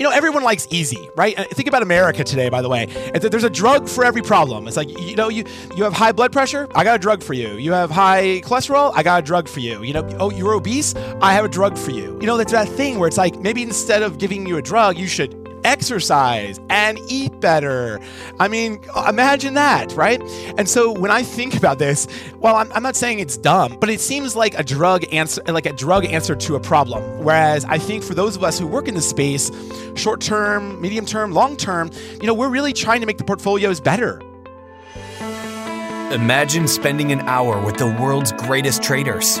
[0.00, 1.38] you know, everyone likes easy, right?
[1.38, 2.86] Uh, think about America today, by the way.
[3.20, 4.66] There's a drug for every problem.
[4.66, 5.44] It's like, you know, you,
[5.76, 7.58] you have high blood pressure, I got a drug for you.
[7.58, 9.82] You have high cholesterol, I got a drug for you.
[9.82, 12.18] You know, oh, you're obese, I have a drug for you.
[12.18, 14.96] You know, that's that thing where it's like maybe instead of giving you a drug,
[14.96, 18.00] you should exercise and eat better.
[18.38, 20.20] I mean, imagine that, right?
[20.58, 22.06] And so when I think about this,
[22.38, 25.66] well, I'm, I'm, not saying it's dumb, but it seems like a drug answer, like
[25.66, 27.02] a drug answer to a problem.
[27.24, 29.50] Whereas I think for those of us who work in the space,
[29.94, 31.90] short term, medium term, long term,
[32.20, 34.20] you know, we're really trying to make the portfolios better.
[36.12, 39.40] Imagine spending an hour with the world's greatest traders.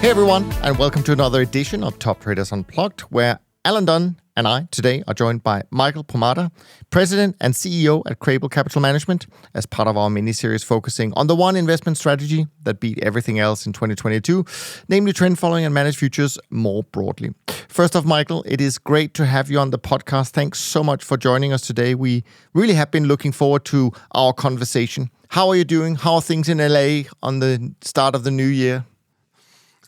[0.00, 4.48] Hey everyone, and welcome to another edition of Top Traders Unplugged, where Alan Dunne and
[4.48, 6.50] I today are joined by Michael Pomada,
[6.88, 11.26] President and CEO at Crabel Capital Management, as part of our mini series focusing on
[11.26, 14.42] the one investment strategy that beat everything else in 2022,
[14.88, 17.34] namely trend following and managed futures more broadly.
[17.68, 20.30] First off, Michael, it is great to have you on the podcast.
[20.30, 21.94] Thanks so much for joining us today.
[21.94, 25.10] We really have been looking forward to our conversation.
[25.28, 25.96] How are you doing?
[25.96, 28.86] How are things in LA on the start of the new year?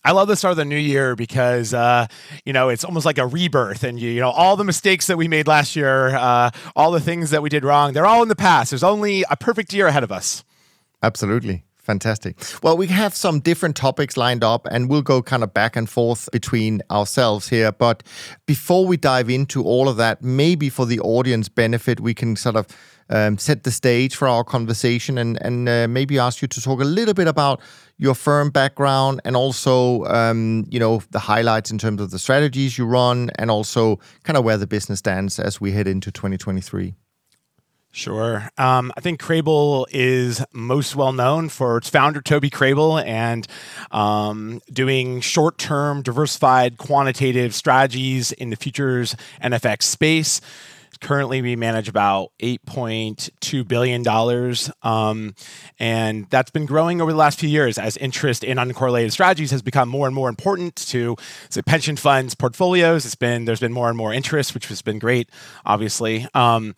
[0.05, 2.07] I love the start of the new year because uh,
[2.45, 5.17] you know it's almost like a rebirth, and you, you know all the mistakes that
[5.17, 8.29] we made last year, uh, all the things that we did wrong, they're all in
[8.29, 8.71] the past.
[8.71, 10.45] There's only a perfect year ahead of us.
[11.03, 11.65] Absolutely.
[11.83, 12.37] Fantastic.
[12.63, 15.91] Well, we have some different topics lined up and we'll go kind of back and
[15.91, 17.73] forth between ourselves here.
[17.73, 18.05] But
[18.47, 22.55] before we dive into all of that, maybe for the audience benefit, we can sort
[22.55, 22.69] of
[23.11, 26.81] um, set the stage for our conversation and, and uh, maybe ask you to talk
[26.81, 27.61] a little bit about
[27.99, 32.79] your firm background and also, um, you know, the highlights in terms of the strategies
[32.79, 36.95] you run and also kind of where the business stands as we head into 2023.
[37.95, 38.49] Sure.
[38.57, 43.47] Um, I think Crabel is most well known for its founder, Toby Crabel, and
[43.91, 50.41] um, doing short term, diversified, quantitative strategies in the futures and FX space.
[51.03, 54.07] Currently, we manage about $8.2 billion.
[54.83, 55.35] Um,
[55.81, 59.63] and that's been growing over the last few years as interest in uncorrelated strategies has
[59.63, 61.17] become more and more important to
[61.51, 63.05] say pension funds portfolios.
[63.05, 65.29] It's been, there's been more and more interest, which has been great,
[65.67, 66.29] obviously.
[66.35, 66.77] Um,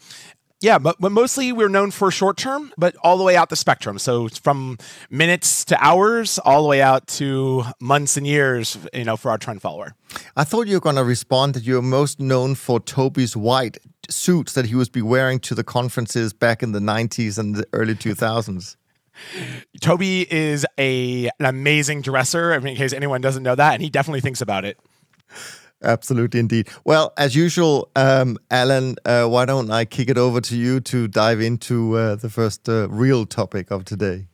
[0.65, 3.57] yeah, but, but mostly we're known for short term, but all the way out the
[3.57, 3.99] spectrum.
[3.99, 4.79] So from
[5.11, 9.37] minutes to hours, all the way out to months and years, you know, for our
[9.37, 9.95] trend follower.
[10.37, 13.77] I thought you were going to respond that you're most known for Toby's white
[14.09, 17.67] suits that he was be wearing to the conferences back in the 90s and the
[17.75, 18.77] early 2000s.
[19.83, 23.83] Toby is a, an amazing dresser, I mean, in case anyone doesn't know that, and
[23.83, 24.79] he definitely thinks about it.
[25.85, 26.69] Absolutely, indeed.
[26.85, 31.07] Well, as usual, um, Alan, uh, why don't I kick it over to you to
[31.09, 34.27] dive into uh, the first uh, real topic of today?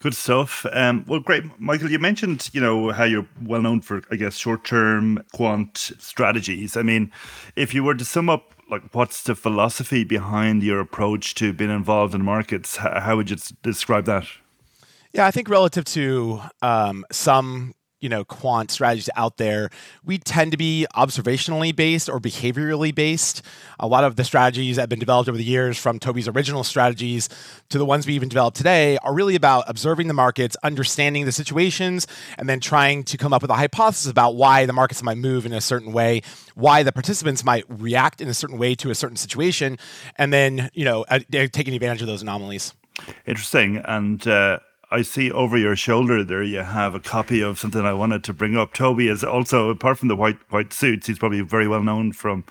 [0.00, 0.66] Good stuff.
[0.72, 1.90] Um, well, great, Michael.
[1.90, 6.76] You mentioned, you know, how you're well known for, I guess, short-term quant strategies.
[6.76, 7.12] I mean,
[7.54, 11.70] if you were to sum up like what's the philosophy behind your approach to being
[11.70, 12.76] involved in markets?
[12.78, 14.26] How would you describe that?
[15.12, 19.70] Yeah, I think relative to um, some you know quant strategies out there
[20.04, 23.42] we tend to be observationally based or behaviorally based.
[23.78, 26.64] A lot of the strategies that have been developed over the years from toby's original
[26.64, 27.28] strategies
[27.70, 31.32] to the ones we even developed today are really about observing the markets understanding the
[31.32, 32.06] situations
[32.36, 35.46] and then trying to come up with a hypothesis about why the markets might move
[35.46, 36.20] in a certain way
[36.54, 39.78] why the participants might react in a certain way to a certain situation
[40.16, 42.74] and then you know uh, taking advantage of those anomalies.
[43.26, 43.78] Interesting.
[43.78, 44.58] And uh
[44.92, 48.34] I see over your shoulder there you have a copy of something I wanted to
[48.34, 48.74] bring up.
[48.74, 52.44] Toby is also, apart from the white white suits, he's probably very well known from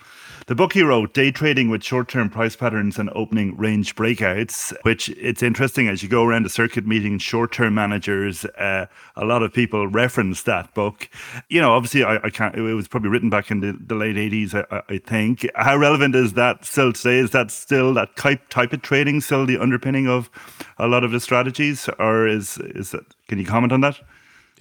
[0.51, 5.07] the book he wrote, Day Trading with Short-Term Price Patterns and Opening Range Breakouts, which
[5.12, 9.53] it's interesting as you go around the circuit meeting short-term managers, uh, a lot of
[9.53, 11.07] people reference that book.
[11.48, 14.18] You know, obviously I, I, can't, it was probably written back in the, the late
[14.18, 15.48] 80s, I, I, think.
[15.56, 17.19] How relevant is that still today?
[17.19, 20.30] Is that still, that type, type of trading still the underpinning of
[20.77, 24.01] a lot of the strategies or is, is that, can you comment on that?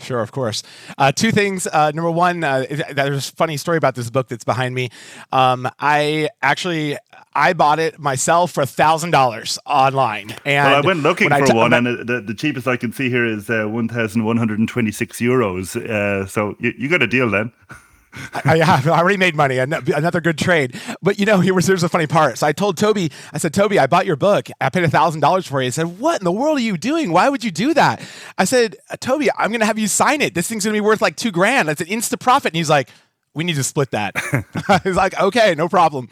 [0.00, 0.62] Sure, of course.
[0.98, 1.66] Uh, two things.
[1.66, 4.90] Uh, number one, uh, there's a funny story about this book that's behind me.
[5.32, 6.96] Um, I actually
[7.34, 10.34] I bought it myself for thousand dollars online.
[10.44, 13.08] And well, I went looking for t- one, and the, the cheapest I can see
[13.10, 15.76] here is uh, one thousand one hundred and twenty six euros.
[15.76, 17.52] Uh, so you, you got a deal then.
[18.12, 19.58] I, have I already made money.
[19.58, 20.80] Another good trade.
[21.02, 22.38] But you know, here was here's the funny part.
[22.38, 24.48] So I told Toby, I said, Toby, I bought your book.
[24.60, 25.66] I paid a thousand dollars for it.
[25.66, 27.12] He said, What in the world are you doing?
[27.12, 28.02] Why would you do that?
[28.36, 30.34] I said, Toby, I'm gonna have you sign it.
[30.34, 31.68] This thing's gonna be worth like two grand.
[31.68, 32.52] That's an instant profit.
[32.52, 32.88] And he's like,
[33.34, 34.14] we need to split that.
[34.68, 36.08] I was like, okay, no problem.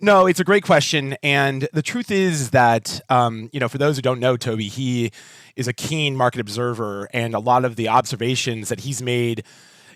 [0.00, 1.16] No, it's a great question.
[1.22, 5.12] And the truth is that, um, you know, for those who don't know Toby, he
[5.56, 9.44] is a keen market observer, and a lot of the observations that he's made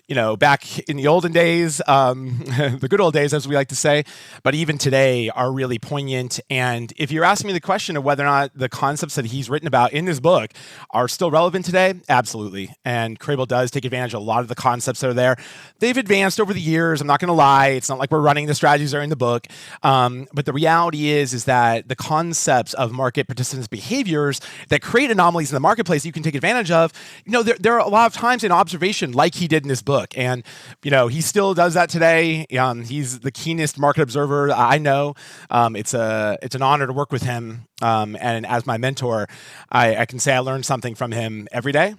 [0.07, 2.39] you know, back in the olden days, um,
[2.79, 4.03] the good old days, as we like to say,
[4.43, 6.41] but even today are really poignant.
[6.49, 9.49] And if you're asking me the question of whether or not the concepts that he's
[9.49, 10.51] written about in this book
[10.89, 12.75] are still relevant today, absolutely.
[12.83, 15.37] And Crabel does take advantage of a lot of the concepts that are there.
[15.79, 16.99] They've advanced over the years.
[16.99, 17.67] I'm not going to lie.
[17.67, 19.47] It's not like we're running the strategies that are in the book.
[19.83, 25.11] Um, but the reality is, is that the concepts of market participants' behaviors that create
[25.11, 26.91] anomalies in the marketplace you can take advantage of,
[27.23, 29.69] you know, there, there are a lot of times in observation, like he did in
[29.69, 30.17] this book book.
[30.17, 30.43] And,
[30.83, 32.45] you know, he still does that today.
[32.57, 35.13] Um, he's the keenest market observer I know.
[35.49, 37.67] Um, it's a it's an honor to work with him.
[37.81, 39.27] Um, and as my mentor,
[39.71, 41.95] I, I can say I learned something from him every day.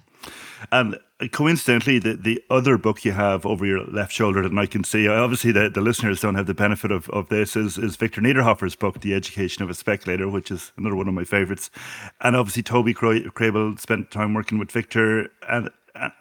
[0.71, 0.97] And
[1.31, 5.07] coincidentally, the, the other book you have over your left shoulder that I can see,
[5.07, 8.75] obviously the, the listeners don't have the benefit of, of this, is, is Victor Niederhoffer's
[8.75, 11.69] book, The Education of a Speculator, which is another one of my favorites.
[12.21, 15.29] And obviously, Toby Crabel spent time working with Victor.
[15.47, 15.69] And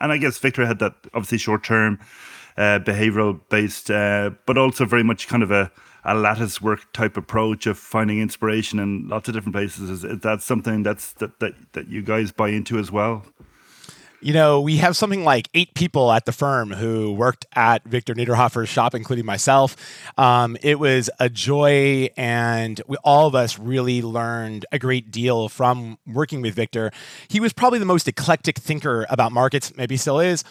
[0.00, 1.98] and I guess Victor had that obviously short term,
[2.56, 5.70] uh, behavioral based, uh, but also very much kind of a,
[6.04, 9.90] a lattice work type approach of finding inspiration in lots of different places.
[9.90, 13.24] Is, is that something that's that, that that you guys buy into as well?
[14.24, 18.14] You know, we have something like eight people at the firm who worked at Victor
[18.14, 19.76] Niederhoffer's shop, including myself.
[20.16, 25.50] Um, it was a joy, and we, all of us really learned a great deal
[25.50, 26.90] from working with Victor.
[27.28, 30.42] He was probably the most eclectic thinker about markets, maybe still is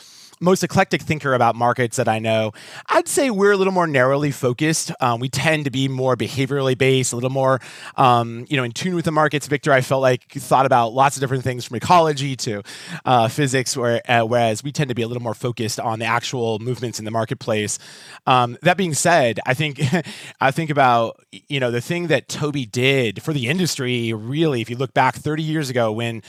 [0.44, 2.52] most eclectic thinker about markets that I know.
[2.88, 4.92] I'd say we're a little more narrowly focused.
[5.00, 7.62] Um, we tend to be more behaviorally based, a little more,
[7.96, 9.48] um, you know, in tune with the markets.
[9.48, 12.62] Victor, I felt like thought about lots of different things from ecology to
[13.06, 16.06] uh, physics, where, uh, whereas we tend to be a little more focused on the
[16.06, 17.80] actual movements in the marketplace.
[18.28, 19.82] Um, that being said, I think
[20.42, 24.12] I think about you know the thing that Toby did for the industry.
[24.14, 26.22] Really, if you look back 30 years ago when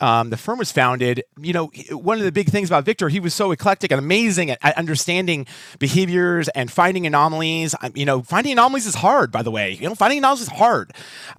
[0.00, 3.20] um, the firm was founded, you know, one of the big things about Victor, he
[3.20, 5.46] was so eclectic and amazing at, at understanding
[5.78, 7.74] behaviors and finding anomalies.
[7.94, 9.72] You know, finding anomalies is hard, by the way.
[9.72, 10.92] You know, finding anomalies is hard.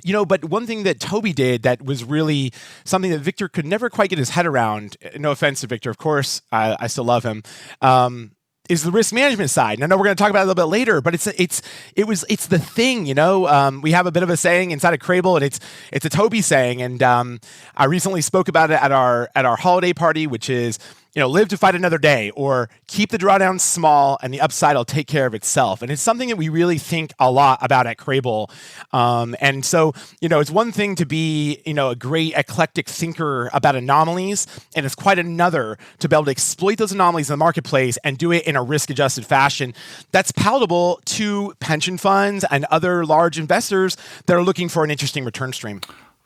[0.03, 2.53] You know, but one thing that Toby did that was really
[2.83, 4.97] something that Victor could never quite get his head around.
[5.17, 7.43] No offense to Victor, of course, I, I still love him.
[7.81, 8.31] Um,
[8.71, 9.77] is the risk management side.
[9.77, 11.27] And I know we're going to talk about it a little bit later, but it's
[11.27, 11.61] it's
[11.97, 13.45] it was it's the thing, you know.
[13.45, 15.59] Um, we have a bit of a saying inside of Crabel, and it's
[15.91, 17.41] it's a Toby saying, and um,
[17.75, 20.79] I recently spoke about it at our at our holiday party, which is
[21.13, 24.75] you know, live to fight another day or keep the drawdown small and the upside
[24.75, 25.81] will take care of itself.
[25.81, 28.49] And it's something that we really think a lot about at Crabel.
[28.93, 32.87] Um, and so, you know, it's one thing to be, you know, a great eclectic
[32.87, 37.33] thinker about anomalies, and it's quite another to be able to exploit those anomalies in
[37.33, 39.73] the marketplace and do it in a risk adjusted fashion
[40.11, 45.25] that's palatable to pension funds and other large investors that are looking for an interesting
[45.25, 45.81] return stream.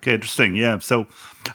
[0.05, 0.55] Okay, interesting.
[0.55, 0.77] Yeah.
[0.77, 1.07] So,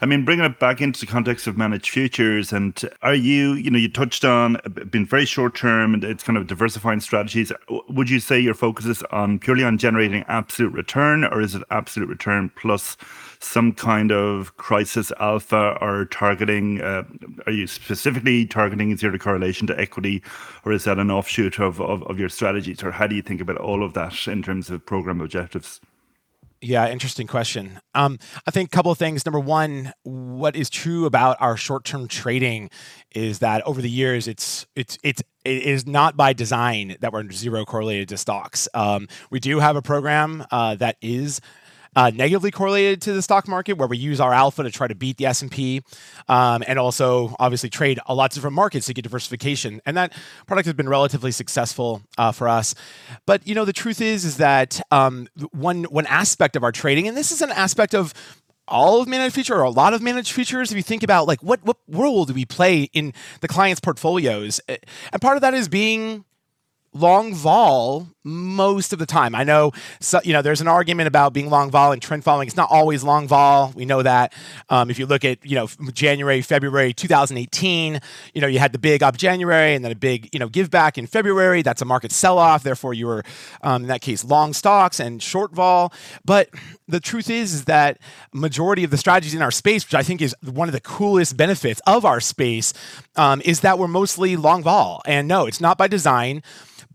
[0.03, 3.71] I mean, bringing it back into the context of managed futures, and are you, you
[3.71, 4.57] know, you touched on
[4.91, 7.53] being very short term and it's kind of diversifying strategies.
[7.89, 11.63] Would you say your focus is on purely on generating absolute return, or is it
[11.71, 12.97] absolute return plus
[13.39, 16.81] some kind of crisis alpha or targeting?
[16.81, 17.05] Uh,
[17.47, 20.25] are you specifically targeting zero correlation to equity,
[20.65, 23.41] or is that an offshoot of, of, of your strategies, or how do you think
[23.41, 25.81] about all of that in terms of program objectives?
[26.63, 27.81] Yeah, interesting question.
[27.95, 29.25] Um, I think a couple of things.
[29.25, 32.69] Number one, what is true about our short-term trading
[33.15, 37.31] is that over the years, it's it's it's it is not by design that we're
[37.31, 38.69] zero correlated to stocks.
[38.75, 41.41] Um, we do have a program uh, that is
[41.97, 44.95] uh, negatively correlated to the stock market, where we use our alpha to try to
[44.95, 45.83] beat the S and P,
[46.29, 49.81] um, and also obviously trade a lot of different markets to get diversification.
[49.87, 50.13] And that
[50.47, 52.75] product has been relatively successful uh, for us.
[53.27, 57.09] But you know, the truth is, is that um, one one aspect of our trading,
[57.09, 58.15] and this is an aspect of
[58.71, 61.43] all of managed futures or a lot of managed futures if you think about like
[61.43, 65.69] what what role do we play in the client's portfolios and part of that is
[65.69, 66.25] being
[66.93, 69.35] long vol most of the time.
[69.35, 72.49] I know, so, you know, there's an argument about being long vol and trend following.
[72.49, 73.73] It's not always long vol.
[73.75, 74.35] We know that.
[74.69, 78.01] Um, if you look at, you know, January, February 2018,
[78.35, 80.71] you know, you had the big up January and then a big, you know, give
[80.71, 81.63] back in February.
[81.63, 82.63] That's a market sell off.
[82.63, 83.23] Therefore, you were,
[83.63, 85.93] um, in that case, long stocks and short vol.
[86.25, 86.51] But
[86.89, 87.99] the truth is, is that
[88.35, 91.37] majority of the strategies in our space, which I think is one of the coolest
[91.37, 92.75] benefits of our space,
[93.17, 95.01] um, is that we're mostly long vol.
[95.07, 96.43] And no, it's not by design.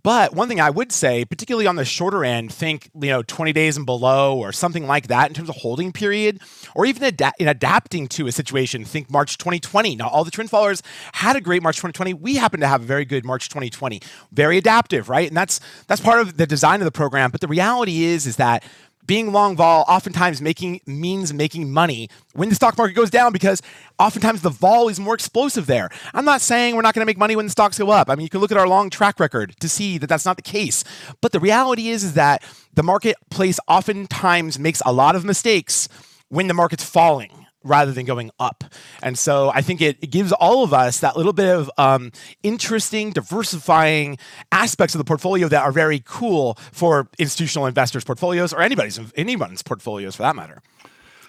[0.05, 3.51] But one thing I would say, particularly on the shorter end, think you know 20
[3.53, 6.41] days and below or something like that in terms of holding period,
[6.75, 8.85] or even ad- in adapting to a situation.
[8.85, 9.95] Think March 2020.
[9.95, 10.83] Now all the trend followers
[11.13, 12.13] had a great March 2020.
[12.13, 13.99] We happen to have a very good March 2020.
[14.31, 15.27] Very adaptive, right?
[15.27, 17.31] And that's that's part of the design of the program.
[17.31, 18.63] But the reality is is that
[19.07, 23.61] being long vol oftentimes making means making money when the stock market goes down because
[23.99, 25.89] oftentimes the vol is more explosive there.
[26.13, 28.09] I'm not saying we're not going to make money when the stocks go up.
[28.09, 30.35] I mean, you can look at our long track record to see that that's not
[30.35, 30.83] the case.
[31.21, 32.43] But the reality is, is that
[32.73, 35.87] the marketplace oftentimes makes a lot of mistakes
[36.29, 38.63] when the market's falling rather than going up.
[39.01, 42.11] And so I think it, it gives all of us that little bit of um,
[42.43, 44.17] interesting, diversifying
[44.51, 49.63] aspects of the portfolio that are very cool for institutional investors' portfolios or anybody's anyone's
[49.63, 50.61] portfolios for that matter,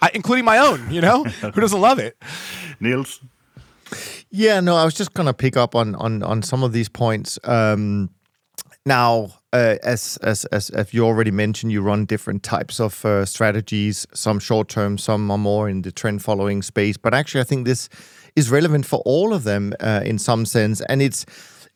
[0.00, 0.90] I, including my own.
[0.90, 2.16] You know, who doesn't love it?
[2.78, 3.20] Niels.
[4.30, 7.38] Yeah, no, I was just gonna pick up on on on some of these points.
[7.44, 8.10] Um,
[8.84, 14.06] now, uh, as, as as you already mentioned, you run different types of uh, strategies.
[14.12, 16.96] Some short term, some are more in the trend following space.
[16.98, 17.88] But actually, I think this
[18.34, 21.24] is relevant for all of them uh, in some sense, and it's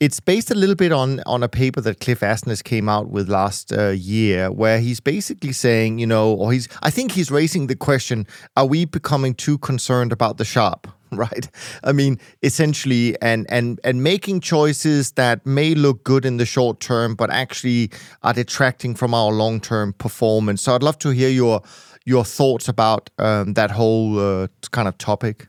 [0.01, 3.29] it's based a little bit on on a paper that Cliff Asness came out with
[3.29, 7.67] last uh, year, where he's basically saying, you know, or he's I think he's raising
[7.67, 8.27] the question:
[8.57, 10.89] Are we becoming too concerned about the Sharpe?
[11.13, 11.51] right?
[11.85, 16.81] I mean, essentially, and and and making choices that may look good in the short
[16.81, 17.91] term, but actually
[18.23, 20.63] are detracting from our long term performance.
[20.63, 21.63] So I'd love to hear your
[22.07, 25.49] your thoughts about um, that whole uh, kind of topic.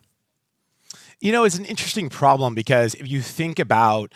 [1.19, 4.11] You know, it's an interesting problem because if you think about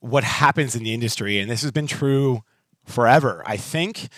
[0.00, 2.42] what happens in the industry, and this has been true
[2.84, 4.08] forever, I think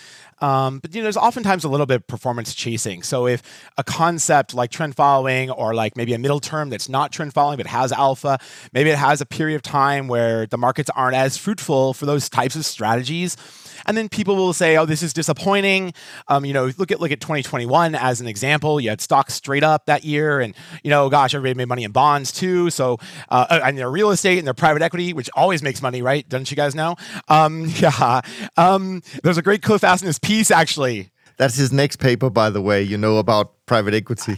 [0.43, 3.01] um, but you know, there's oftentimes a little bit of performance chasing.
[3.01, 3.41] So if
[3.77, 7.55] a concept like trend following, or like maybe a middle term that's not trend following
[7.55, 8.37] but has alpha,
[8.73, 12.27] maybe it has a period of time where the markets aren't as fruitful for those
[12.27, 13.37] types of strategies
[13.85, 15.93] and then people will say, "Oh, this is disappointing."
[16.27, 18.79] Um, you know, look at look at 2021 as an example.
[18.79, 21.91] You had stocks straight up that year, and you know, gosh, everybody made money in
[21.91, 22.69] bonds too.
[22.69, 22.97] So,
[23.29, 26.27] uh, uh and their real estate and their private equity, which always makes money, right?
[26.27, 26.95] Don't you guys know?
[27.27, 28.21] Um, yeah.
[28.57, 32.83] Um, there's a great Cliff Asness piece actually that's his next paper, by the way.
[32.83, 34.35] You know about private equity.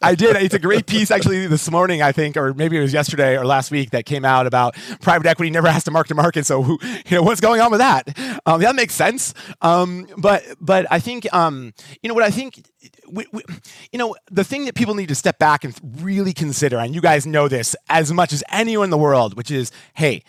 [0.00, 0.36] I did.
[0.36, 3.44] It's a great piece actually this morning, I think, or maybe it was yesterday or
[3.44, 6.46] last week that came out about private equity never has to mark to market.
[6.46, 8.16] So, who, you know, what's going on with that?
[8.46, 9.34] Um, that makes sense.
[9.60, 12.64] Um, but, but I think, um, you know, what I think,
[13.10, 13.42] we, we,
[13.92, 17.00] you know, the thing that people need to step back and really consider, and you
[17.00, 20.22] guys know this as much as anyone in the world, which is, hey,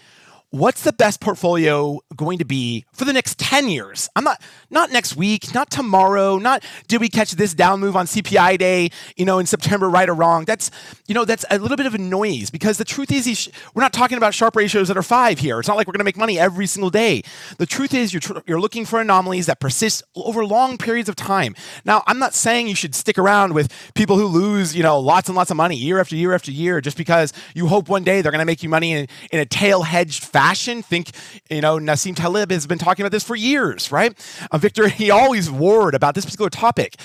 [0.54, 4.08] what's the best portfolio going to be for the next 10 years?
[4.16, 8.06] I'm not not next week, not tomorrow, not did we catch this down move on
[8.06, 10.46] CPI day, you know, in September right or wrong.
[10.46, 10.70] That's
[11.08, 13.94] you know, that's a little bit of a noise because the truth is we're not
[13.94, 15.58] talking about Sharpe ratios that are 5 here.
[15.58, 17.24] It's not like we're going to make money every single day.
[17.58, 21.16] The truth is you're tr- you're looking for anomalies that persist over long periods of
[21.16, 21.56] time.
[21.84, 25.30] Now, I'm not saying you should stick around with people who lose, you know, lots
[25.30, 28.22] and lots of money year after year after year just because you hope one day
[28.22, 30.84] they're going to make you money in, in a tail hedged fashion fashion.
[30.84, 31.12] Think,
[31.50, 34.14] you know, Nassim Taleb has been talking about this for years, right?
[34.52, 36.96] Uh, Victor, he always warred about this particular topic.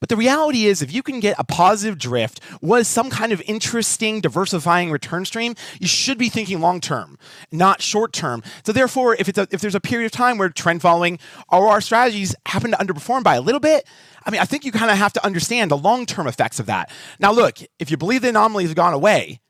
[0.00, 3.40] But the reality is, if you can get a positive drift, was some kind of
[3.46, 7.18] interesting, diversifying return stream, you should be thinking long term,
[7.52, 8.42] not short term.
[8.64, 11.68] So therefore, if it's a, if there's a period of time where trend following or
[11.68, 13.86] our strategies happen to underperform by a little bit,
[14.24, 16.66] I mean, I think you kind of have to understand the long term effects of
[16.66, 16.90] that.
[17.20, 19.40] Now, look, if you believe the anomalies have gone away,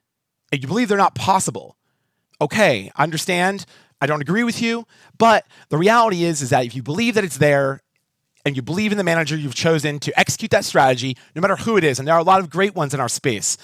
[0.50, 1.77] and you believe they're not possible,
[2.40, 3.64] okay, I understand.
[4.00, 4.86] I don't agree with you,
[5.18, 7.82] but the reality is is that if you believe that it's there
[8.44, 11.76] and you believe in the manager you've chosen to execute that strategy, no matter who
[11.76, 13.56] it is, and there are a lot of great ones in our space,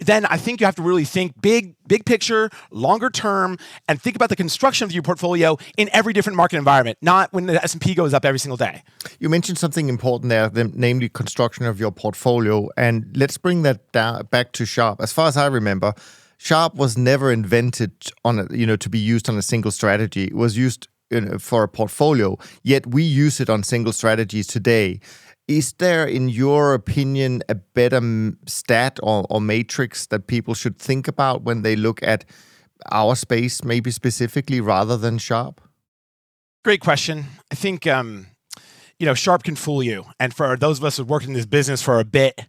[0.00, 4.16] then I think you have to really think big, big picture, longer term, and think
[4.16, 7.94] about the construction of your portfolio in every different market environment, not when the S&P
[7.94, 8.82] goes up every single day.
[9.18, 14.26] You mentioned something important there, namely construction of your portfolio, and let's bring that down,
[14.26, 15.00] back to Sharpe.
[15.00, 15.94] As far as I remember,
[16.44, 20.24] Sharpe was never invented on a, you know to be used on a single strategy.
[20.24, 22.36] It was used know, for a portfolio.
[22.62, 25.00] Yet we use it on single strategies today.
[25.48, 28.02] Is there, in your opinion, a better
[28.46, 32.26] stat or, or matrix that people should think about when they look at
[32.92, 35.62] our space, maybe specifically, rather than Sharpe?
[36.62, 37.24] Great question.
[37.50, 38.26] I think um,
[38.98, 41.46] you know Sharpe can fool you, and for those of us who've worked in this
[41.46, 42.48] business for a bit,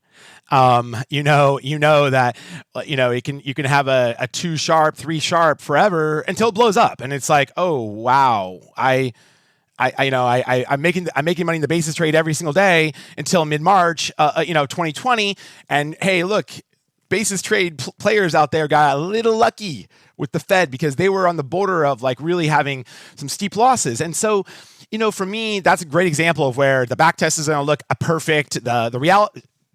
[0.52, 2.38] um, you know, you know that
[2.86, 6.50] you know it can you can have a, a two Sharpe, three Sharpe forever until
[6.50, 9.14] it blows up, and it's like, oh wow, I.
[9.78, 12.16] I, I, you know I, I am making I'm making money in the basis trade
[12.16, 15.36] every single day until mid March uh, uh, you know 2020
[15.68, 16.50] and hey look
[17.10, 21.10] basis trade pl- players out there got a little lucky with the Fed because they
[21.10, 22.86] were on the border of like really having
[23.16, 24.00] some steep losses.
[24.00, 24.46] And so
[24.92, 27.60] you know for me that's a great example of where the back test is going
[27.60, 29.28] to look a perfect the the real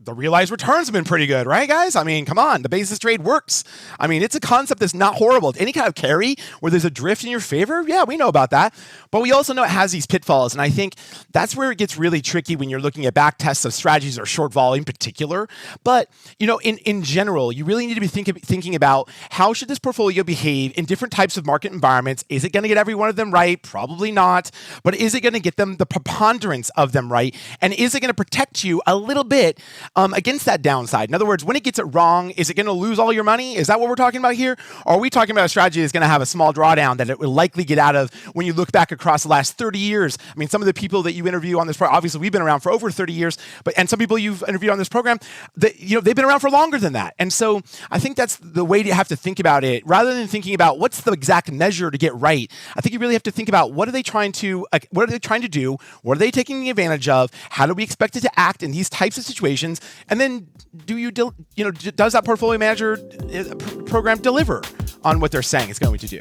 [0.02, 1.94] the realized returns have been pretty good, right, guys?
[1.94, 3.64] I mean, come on, the basis trade works.
[3.98, 5.52] I mean, it's a concept that's not horrible.
[5.58, 8.50] Any kind of carry where there's a drift in your favor, yeah, we know about
[8.50, 8.74] that.
[9.10, 10.54] But we also know it has these pitfalls.
[10.54, 10.94] And I think
[11.32, 14.24] that's where it gets really tricky when you're looking at back tests of strategies or
[14.24, 15.48] short vol in particular.
[15.84, 19.52] But, you know, in, in general, you really need to be think, thinking about how
[19.52, 22.24] should this portfolio behave in different types of market environments?
[22.30, 23.62] Is it going to get every one of them right?
[23.62, 24.50] Probably not.
[24.82, 27.34] But is it going to get them the preponderance of them right?
[27.60, 29.60] And is it going to protect you a little bit?
[29.96, 31.08] Um, against that downside.
[31.08, 33.24] In other words, when it gets it wrong, is it going to lose all your
[33.24, 33.56] money?
[33.56, 34.56] Is that what we're talking about here?
[34.86, 37.10] Or are we talking about a strategy that's going to have a small drawdown that
[37.10, 40.16] it will likely get out of when you look back across the last 30 years?
[40.34, 42.42] I mean, some of the people that you interview on this program, obviously we've been
[42.42, 45.18] around for over 30 years, but and some people you've interviewed on this program,
[45.56, 47.14] that you know they've been around for longer than that.
[47.18, 50.28] And so I think that's the way you have to think about it, rather than
[50.28, 52.50] thinking about what's the exact measure to get right.
[52.76, 55.08] I think you really have to think about what are they trying to, uh, what
[55.08, 58.16] are they trying to do, what are they taking advantage of, how do we expect
[58.16, 60.48] it to act in these types of situations, and then
[60.86, 62.98] do you del- you know does that portfolio manager
[63.34, 63.54] uh,
[63.86, 64.62] program deliver
[65.04, 66.20] on what they're saying it's going to do?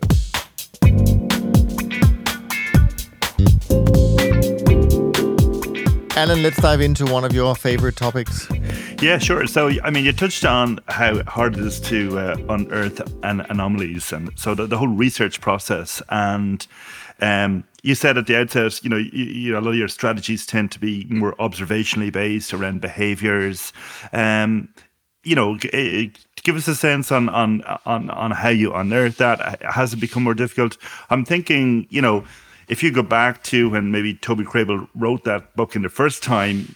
[6.20, 8.46] Alan, let's dive into one of your favorite topics.
[9.02, 9.48] Yeah, sure.
[9.48, 14.12] So, I mean, you touched on how hard it is to uh, unearth an anomalies,
[14.12, 16.02] and so the, the whole research process.
[16.10, 16.68] And
[17.22, 19.88] um, you said at the outset, you know, you, you, know, a lot of your
[19.88, 23.74] strategies tend to be more observationally based around behaviors.
[24.14, 24.70] Um,
[25.24, 29.62] you know, g- give us a sense on on on on how you unearth that.
[29.62, 30.78] Has it become more difficult?
[31.10, 32.24] I'm thinking, you know,
[32.70, 36.24] if you go back to when maybe Toby Crabel wrote that book in the first
[36.24, 36.74] time,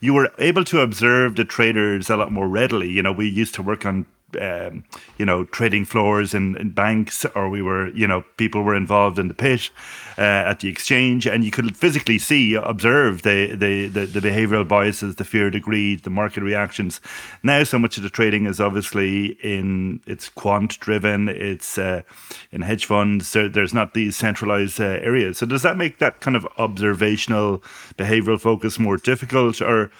[0.00, 2.90] you were able to observe the traders a lot more readily.
[2.90, 4.06] You know, we used to work on
[4.40, 4.84] um,
[5.18, 9.18] you know, trading floors in, in, banks, or we were, you know, people were involved
[9.18, 9.70] in the pit
[10.18, 14.66] uh, at the exchange, and you could physically see, observe the, the, the, the, behavioral
[14.66, 17.00] biases, the fear of greed, the market reactions.
[17.42, 22.02] Now, so much of the trading is obviously in it's quant driven, it's uh,
[22.50, 23.28] in hedge funds.
[23.28, 25.38] So there's not these centralized uh, areas.
[25.38, 27.62] So, does that make that kind of observational
[27.96, 29.90] behavioral focus more difficult, or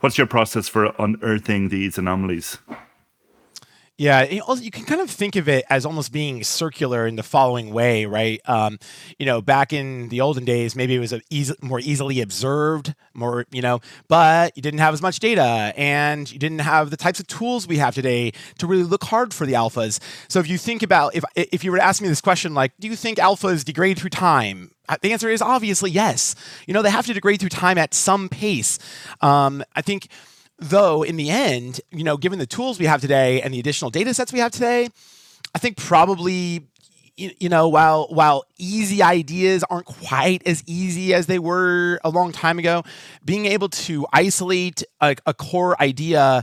[0.00, 2.58] what's your process for unearthing these anomalies?
[3.96, 7.72] Yeah, you can kind of think of it as almost being circular in the following
[7.72, 8.40] way, right?
[8.44, 8.80] Um,
[9.20, 11.14] you know, back in the olden days, maybe it was
[11.62, 13.78] more easily observed, more, you know,
[14.08, 17.68] but you didn't have as much data and you didn't have the types of tools
[17.68, 20.00] we have today to really look hard for the alphas.
[20.26, 22.72] So if you think about, if if you were to ask me this question, like,
[22.80, 24.72] do you think alphas degrade through time?
[24.88, 26.34] Uh, the answer is obviously yes.
[26.66, 28.80] You know, they have to degrade through time at some pace.
[29.20, 30.08] Um, I think
[30.64, 33.90] Though in the end, you know, given the tools we have today and the additional
[33.90, 34.88] data sets we have today,
[35.54, 36.66] I think probably
[37.16, 42.32] you, know while while easy ideas aren't quite as easy as they were a long
[42.32, 42.82] time ago
[43.24, 46.42] being able to isolate a, a core idea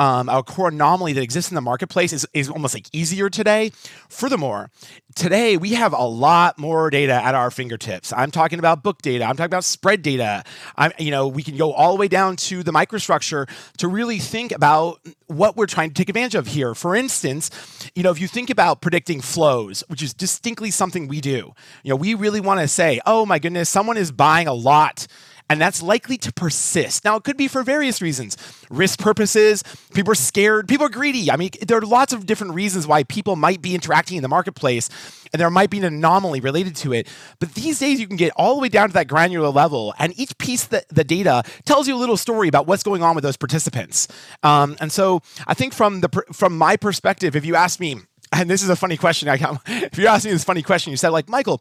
[0.00, 3.70] um, a core anomaly that exists in the marketplace is, is almost like easier today.
[4.08, 4.70] Furthermore,
[5.14, 8.10] today we have a lot more data at our fingertips.
[8.14, 9.24] I'm talking about book data.
[9.24, 10.42] I'm talking about spread data.
[10.74, 14.18] I'm, you know, we can go all the way down to the microstructure to really
[14.18, 16.74] think about what we're trying to take advantage of here.
[16.74, 17.50] For instance,
[17.94, 21.90] you know, if you think about predicting flows, which is distinctly something we do, you
[21.90, 25.06] know, we really want to say, oh my goodness, someone is buying a lot
[25.50, 27.04] and that's likely to persist.
[27.04, 28.36] Now, it could be for various reasons
[28.70, 31.30] risk purposes, people are scared, people are greedy.
[31.30, 34.28] I mean, there are lots of different reasons why people might be interacting in the
[34.28, 34.88] marketplace,
[35.32, 37.08] and there might be an anomaly related to it.
[37.40, 40.16] But these days, you can get all the way down to that granular level, and
[40.18, 43.16] each piece of the, the data tells you a little story about what's going on
[43.16, 44.06] with those participants.
[44.44, 47.96] Um, and so, I think from the from my perspective, if you ask me,
[48.32, 49.34] and this is a funny question, I
[49.66, 51.60] if you ask me this funny question, you said like, Michael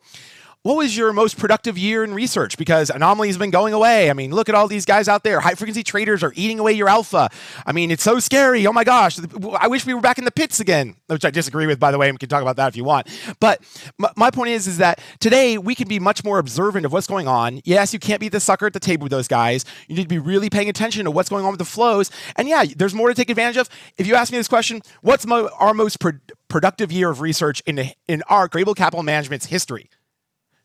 [0.64, 2.58] what was your most productive year in research?
[2.58, 4.10] Because anomalies have been going away.
[4.10, 5.40] I mean, look at all these guys out there.
[5.40, 7.30] High frequency traders are eating away your alpha.
[7.66, 8.68] I mean, it's so scary.
[8.68, 9.18] Oh my gosh.
[9.58, 11.98] I wish we were back in the pits again, which I disagree with, by the
[11.98, 12.12] way.
[12.12, 13.08] We can talk about that if you want.
[13.40, 13.62] But
[14.18, 17.30] my point is, is that today we can be much more observant of what's going
[17.30, 17.62] on.
[17.64, 19.64] Yes, you can't be the sucker at the table with those guys.
[19.88, 22.12] You need to be really paying attention to what's going on with the flows.
[22.36, 23.70] And yeah, there's more to take advantage of.
[23.98, 26.20] If you ask me this question, what's mo- our most pro-
[26.50, 29.90] productive year of research in, in our Crabel Capital Management's history?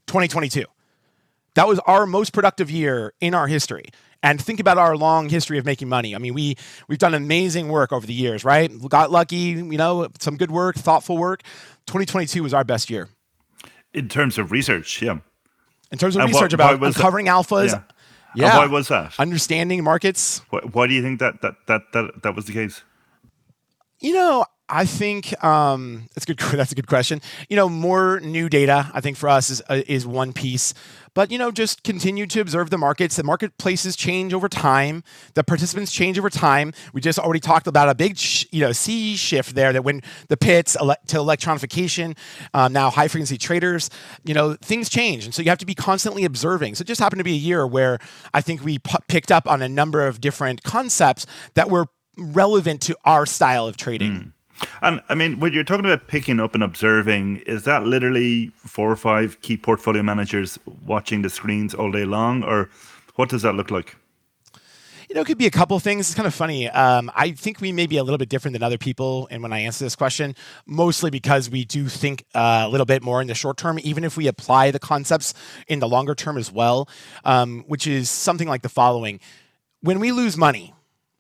[0.06, 0.64] 2022.
[1.54, 3.86] That was our most productive year in our history.
[4.22, 6.14] And think about our long history of making money.
[6.14, 6.56] I mean, we
[6.88, 8.70] we've done amazing work over the years, right?
[8.88, 11.42] Got lucky, you know, some good work, thoughtful work.
[11.86, 13.10] 2022 was our best year.
[13.92, 15.18] In terms of research, yeah.
[15.92, 17.32] In terms of and research about uncovering that?
[17.32, 17.72] alphas.
[17.72, 17.82] Yeah.
[18.34, 18.58] yeah.
[18.58, 19.14] Why was that?
[19.18, 20.40] Understanding markets.
[20.48, 22.82] Why, why do you think that, that that that that was the case?
[24.00, 26.38] You know, I think um, that's good.
[26.54, 27.20] That's a good question.
[27.50, 28.90] You know, more new data.
[28.94, 30.72] I think for us is uh, is one piece,
[31.12, 33.16] but you know, just continue to observe the markets.
[33.16, 35.04] The marketplaces change over time.
[35.34, 36.72] The participants change over time.
[36.94, 39.72] We just already talked about a big, sh- you know, sea shift there.
[39.74, 42.16] That when the pits ele- to electronification,
[42.54, 43.90] um, now high frequency traders,
[44.24, 46.76] you know, things change, and so you have to be constantly observing.
[46.76, 47.98] So it just happened to be a year where
[48.32, 52.80] I think we p- picked up on a number of different concepts that were relevant
[52.82, 54.12] to our style of trading.
[54.12, 54.32] Mm.
[54.82, 58.90] And I mean, when you're talking about picking up and observing, is that literally four
[58.90, 62.70] or five key portfolio managers watching the screens all day long, or
[63.16, 63.96] what does that look like?
[65.08, 66.08] You know, it could be a couple things.
[66.08, 66.68] It's kind of funny.
[66.70, 69.28] Um, I think we may be a little bit different than other people.
[69.30, 70.34] And when I answer this question,
[70.66, 74.02] mostly because we do think uh, a little bit more in the short term, even
[74.02, 75.34] if we apply the concepts
[75.68, 76.88] in the longer term as well,
[77.24, 79.20] um, which is something like the following:
[79.82, 80.73] When we lose money,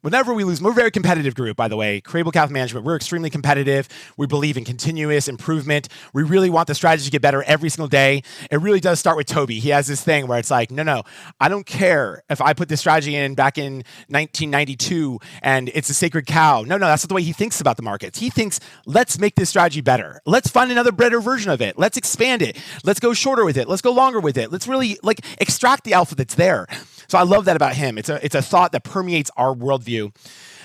[0.04, 1.98] Whenever we lose, we're a very competitive group, by the way.
[1.98, 3.88] Crabel Capital Management, we're extremely competitive.
[4.18, 5.88] We believe in continuous improvement.
[6.12, 8.22] We really want the strategy to get better every single day.
[8.50, 9.60] It really does start with Toby.
[9.60, 11.04] He has this thing where it's like, no, no,
[11.40, 13.76] I don't care if I put this strategy in back in
[14.08, 16.64] 1992 and it's a sacred cow.
[16.66, 18.18] No, no, that's not the way he thinks about the markets.
[18.18, 20.20] He thinks, let's make this strategy better.
[20.26, 21.78] Let's find another better version of it.
[21.78, 22.58] Let's expand it.
[22.84, 23.68] Let's go shorter with it.
[23.68, 24.52] Let's go longer with it.
[24.52, 26.66] Let's really like extract the alpha that's there.
[27.08, 27.98] So I love that about him.
[27.98, 30.14] It's a it's a thought that permeates our worldview.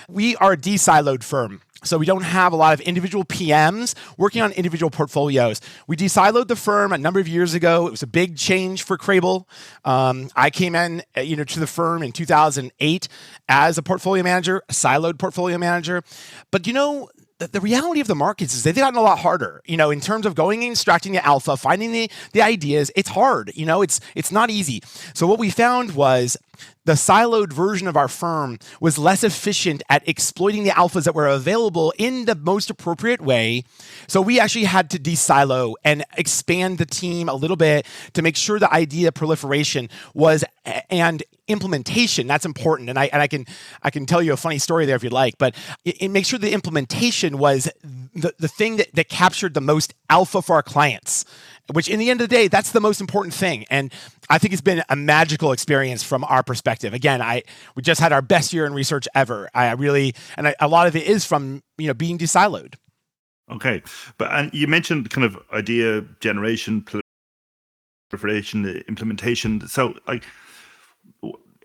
[0.08, 1.60] We are a de-siloed firm.
[1.82, 5.62] So we don't have a lot of individual PMs working on individual portfolios.
[5.86, 7.86] We de-siloed the firm a number of years ago.
[7.86, 9.48] It was a big change for Crabel.
[9.84, 13.08] Um, I came in, uh, you know, to the firm in 2008
[13.48, 16.02] as a portfolio manager, a siloed portfolio manager.
[16.50, 17.08] But you know,
[17.46, 19.62] the, reality of the markets is they've gotten a lot harder.
[19.64, 23.08] You know, in terms of going and extracting the alpha, finding the the ideas, it's
[23.08, 23.52] hard.
[23.54, 24.82] You know, it's it's not easy.
[25.14, 26.36] So what we found was
[26.84, 31.28] the siloed version of our firm was less efficient at exploiting the alphas that were
[31.28, 33.64] available in the most appropriate way.
[34.08, 38.36] So we actually had to de-silo and expand the team a little bit to make
[38.36, 40.44] sure the idea proliferation was
[40.88, 43.44] and implementation that's important and I and I can
[43.82, 46.28] I can tell you a funny story there if you'd like but it, it makes
[46.28, 47.68] sure the implementation was
[48.14, 51.24] the, the thing that, that captured the most alpha for our clients
[51.72, 53.64] which in the end of the day, that's the most important thing.
[53.70, 53.92] And
[54.28, 56.94] I think it's been a magical experience from our perspective.
[56.94, 57.42] Again, I
[57.74, 59.48] we just had our best year in research ever.
[59.54, 62.74] I really, and I, a lot of it is from you know being desiloed.
[63.50, 63.82] Okay,
[64.18, 66.84] but and you mentioned kind of idea generation,
[68.10, 69.66] proliferation, implementation.
[69.68, 70.24] So like.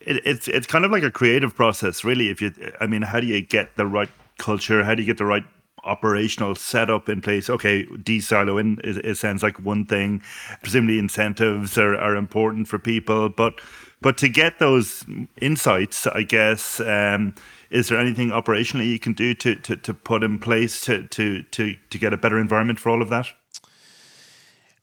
[0.02, 2.30] It, it's it's kind of like a creative process, really.
[2.30, 4.84] If you, I mean, how do you get the right culture?
[4.84, 5.44] How do you get the right
[5.86, 7.50] operational setup in place.
[7.50, 10.21] Okay, de-siloing it, it sounds like one thing.
[10.62, 13.54] Presumably, incentives are, are important for people, but
[14.02, 15.06] but to get those
[15.41, 16.80] insights, I guess.
[16.80, 17.34] Um,
[17.71, 21.41] is there anything operationally you can do to, to, to put in place to, to,
[21.43, 23.28] to, to get a better environment for all of that?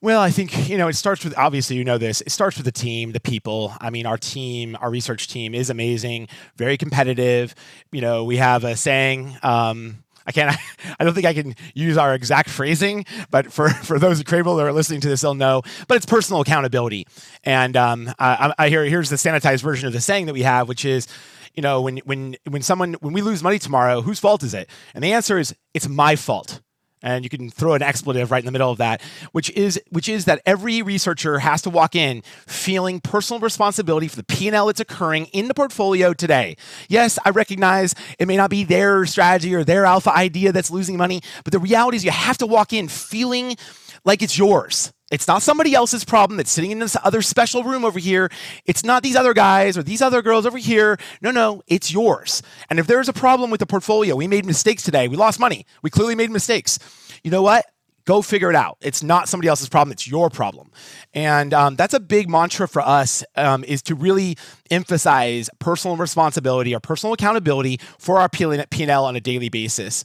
[0.01, 2.67] Well, I think, you know, it starts with obviously, you know, this, it starts with
[2.67, 3.73] the team, the people.
[3.81, 7.55] I mean, our team, our research team is amazing, very competitive.
[7.93, 10.57] You know, we have a saying, um, I can't.
[11.01, 14.57] I don't think I can use our exact phrasing, but for for those at Crabel
[14.57, 15.63] that are listening to this, they'll know.
[15.89, 17.07] But it's personal accountability,
[17.45, 20.69] and um, I, I hear here's the sanitized version of the saying that we have,
[20.69, 21.07] which is,
[21.55, 24.69] you know, when when when someone when we lose money tomorrow, whose fault is it?
[24.95, 26.61] And the answer is it's my fault
[27.03, 29.01] and you can throw an expletive right in the middle of that
[29.33, 34.17] which is which is that every researcher has to walk in feeling personal responsibility for
[34.17, 36.57] the p&l that's occurring in the portfolio today.
[36.89, 40.97] Yes i recognize it may not be their strategy or their alpha idea that's losing
[40.97, 43.57] money but the reality is you have to walk in feeling
[44.05, 47.85] like it's yours it's not somebody else's problem that's sitting in this other special room
[47.85, 48.31] over here.
[48.65, 50.97] It's not these other guys or these other girls over here.
[51.21, 52.43] No, no, it's yours.
[52.71, 55.09] And if there's a problem with the portfolio, we made mistakes today.
[55.09, 55.67] We lost money.
[55.83, 56.79] We clearly made mistakes.
[57.23, 57.67] You know what?
[58.07, 58.79] Go figure it out.
[58.81, 59.93] It's not somebody else's problem.
[59.93, 60.71] It's your problem.
[61.13, 64.39] And um, that's a big mantra for us um, is to really
[64.71, 70.05] emphasize personal responsibility or personal accountability for our P&L on a daily basis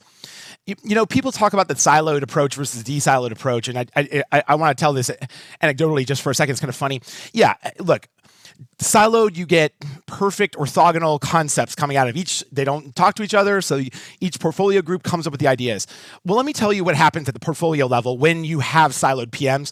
[0.67, 4.43] you, know, people talk about the siloed approach versus the de-siloed approach, and I I,
[4.49, 5.09] I want to tell this
[5.63, 6.51] anecdotally just for a second.
[6.51, 7.01] It's kind of funny.
[7.33, 8.07] Yeah, look,
[8.79, 9.73] siloed you get
[10.05, 13.79] perfect orthogonal concepts coming out of each they don't talk to each other so
[14.19, 15.85] each portfolio group comes up with the ideas
[16.25, 19.27] well let me tell you what happens at the portfolio level when you have siloed
[19.27, 19.71] pms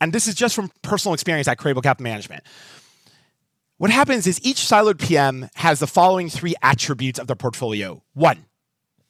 [0.00, 2.42] and this is just from personal experience at crabel capital management
[3.76, 8.04] what happens is each siloed PM has the following three attributes of their portfolio.
[8.12, 8.46] One,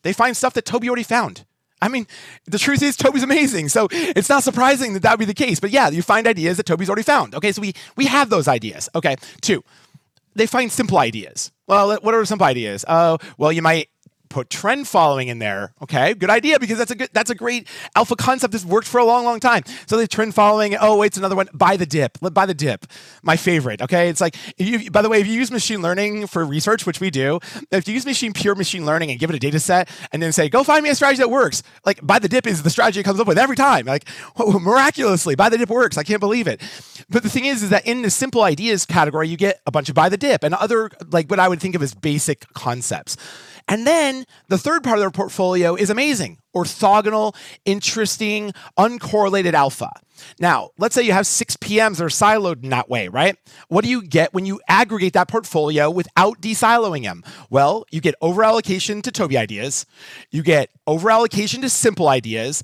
[0.04, 1.44] they find stuff that Toby already found.
[1.82, 2.06] I mean,
[2.46, 5.60] the truth is Toby's amazing, so it's not surprising that that would be the case.
[5.60, 7.34] But yeah, you find ideas that Toby's already found.
[7.34, 8.88] Okay, so we we have those ideas.
[8.94, 9.64] Okay, two,
[10.34, 11.50] they find simple ideas.
[11.66, 12.84] Well, what are simple ideas?
[12.88, 13.88] Oh, well, you might
[14.34, 15.72] put trend following in there.
[15.80, 18.98] Okay, good idea because that's a good that's a great alpha concept that's worked for
[18.98, 19.62] a long, long time.
[19.86, 20.74] So the trend following.
[20.74, 21.48] Oh, wait, it's another one.
[21.54, 22.18] Buy the dip.
[22.20, 22.84] Buy the dip.
[23.22, 23.80] My favorite.
[23.80, 26.98] Okay, it's like you, by the way, if you use machine learning for research, which
[26.98, 27.38] we do,
[27.70, 30.32] if you use machine pure machine learning and give it a data set and then
[30.32, 31.62] say, go find me a strategy that works.
[31.86, 33.86] Like buy the dip is the strategy it comes up with every time.
[33.86, 34.08] Like
[34.60, 35.96] miraculously, buy the dip works.
[35.96, 36.60] I can't believe it.
[37.08, 39.88] But the thing is, is that in the simple ideas category, you get a bunch
[39.88, 43.16] of buy the dip and other like what I would think of as basic concepts.
[43.68, 49.90] And then the third part of their portfolio is amazing orthogonal, interesting, uncorrelated alpha.
[50.38, 53.36] Now, let's say you have six PMs that are siloed in that way, right?
[53.68, 57.24] What do you get when you aggregate that portfolio without desiloing them?
[57.50, 59.86] Well, you get overallocation to Toby ideas,
[60.30, 62.62] you get overallocation to simple ideas,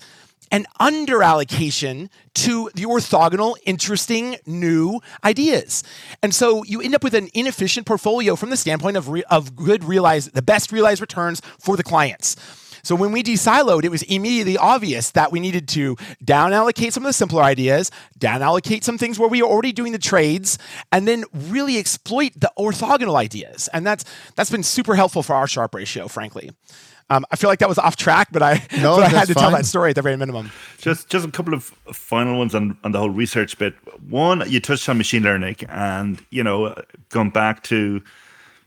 [0.50, 5.82] and underallocation to the orthogonal, interesting new ideas.
[6.22, 9.56] And so you end up with an inefficient portfolio from the standpoint of, re- of
[9.56, 12.36] good realized, the best realized returns for the clients.
[12.82, 17.04] So when we desiloed, it was immediately obvious that we needed to down allocate some
[17.04, 20.58] of the simpler ideas, down allocate some things where we are already doing the trades,
[20.90, 23.68] and then really exploit the orthogonal ideas.
[23.72, 26.50] And that's that's been super helpful for our Sharpe ratio, frankly.
[27.10, 29.34] Um, I feel like that was off track, but I, no, but I had to
[29.34, 29.42] fine.
[29.42, 30.50] tell that story at the very minimum.
[30.78, 33.74] Just just a couple of final ones on, on the whole research bit.
[34.08, 36.74] One, you touched on machine learning, and you know,
[37.08, 38.00] going back to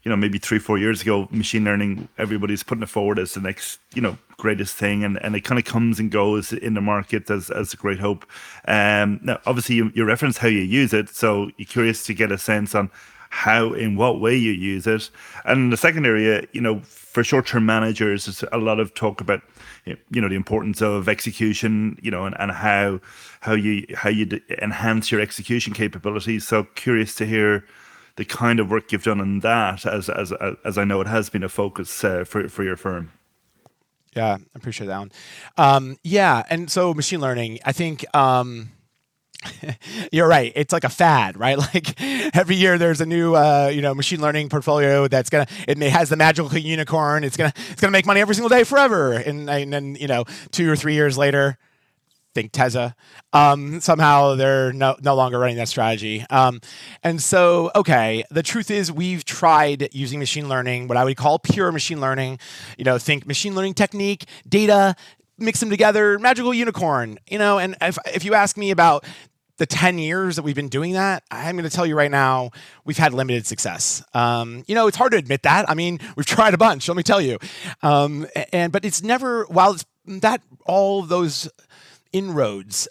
[0.03, 3.39] you know maybe three four years ago, machine learning, everybody's putting it forward as the
[3.39, 6.81] next you know greatest thing, and, and it kind of comes and goes in the
[6.81, 8.25] market as as a great hope.
[8.67, 12.29] Um, now, obviously, you, you reference how you use it, so you're curious to get
[12.29, 12.91] a sense on
[13.29, 15.09] how in what way you use it
[15.45, 16.79] and the second area you know
[17.13, 19.41] for short-term managers there's a lot of talk about
[19.85, 22.99] you know the importance of execution you know and, and how
[23.41, 26.47] how you how you enhance your execution capabilities.
[26.47, 27.65] So curious to hear
[28.15, 30.31] the kind of work you've done on that as as
[30.65, 33.11] as I know it has been a focus uh, for for your firm.
[34.15, 35.11] Yeah I appreciate that one.
[35.57, 38.71] Um, yeah and so machine learning I think um,
[40.11, 40.51] You're right.
[40.55, 41.57] It's like a fad, right?
[41.73, 41.99] Like
[42.35, 46.09] every year there's a new, uh, you know, machine learning portfolio that's gonna it has
[46.09, 47.23] the magical unicorn.
[47.23, 49.13] It's gonna it's gonna make money every single day forever.
[49.13, 51.57] And, and then you know, two or three years later,
[52.33, 52.95] think Tesla.
[53.31, 56.25] Um, somehow they're no, no longer running that strategy.
[56.29, 56.61] Um,
[57.03, 61.39] and so, okay, the truth is we've tried using machine learning, what I would call
[61.39, 62.39] pure machine learning.
[62.77, 64.95] You know, think machine learning technique, data,
[65.37, 67.19] mix them together, magical unicorn.
[67.27, 69.05] You know, and if if you ask me about
[69.57, 72.51] the 10 years that we've been doing that, I'm going to tell you right now,
[72.85, 74.03] we've had limited success.
[74.13, 75.69] Um, you know, it's hard to admit that.
[75.69, 77.37] I mean, we've tried a bunch, let me tell you.
[77.81, 81.49] Um, and, but it's never, while it's that, all those
[82.11, 82.87] inroads,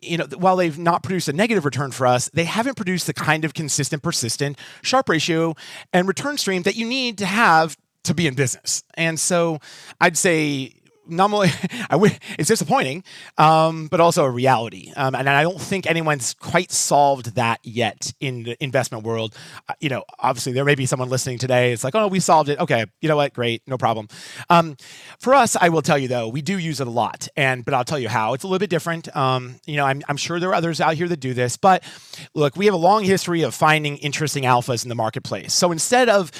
[0.00, 3.14] you know, while they've not produced a negative return for us, they haven't produced the
[3.14, 5.54] kind of consistent, persistent Sharpe ratio
[5.92, 8.82] and return stream that you need to have to be in business.
[8.94, 9.58] And so
[10.00, 10.74] I'd say
[11.08, 11.48] normally
[12.38, 13.04] it's disappointing,
[13.38, 14.92] um, but also a reality.
[14.96, 19.34] Um, and I don't think anyone's quite solved that yet in the investment world.
[19.68, 21.72] Uh, you know, obviously there may be someone listening today.
[21.72, 22.58] It's like, oh, we solved it.
[22.58, 23.32] Okay, you know what?
[23.32, 24.08] Great, no problem.
[24.50, 24.76] Um,
[25.18, 27.74] for us, I will tell you though, we do use it a lot, and but
[27.74, 28.34] I'll tell you how.
[28.34, 29.14] It's a little bit different.
[29.16, 31.82] Um, you know, I'm, I'm sure there are others out here that do this, but
[32.34, 35.54] look, we have a long history of finding interesting alphas in the marketplace.
[35.54, 36.30] So instead of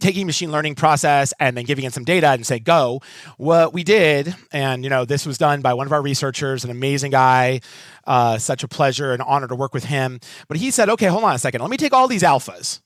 [0.00, 3.00] taking machine learning process and then giving it some data and say go,
[3.36, 6.62] what we did did, and you know, this was done by one of our researchers,
[6.64, 7.60] an amazing guy.
[8.06, 10.20] Uh, such a pleasure and honor to work with him.
[10.46, 11.62] But he said, okay, hold on a second.
[11.62, 12.82] Let me take all these alphas,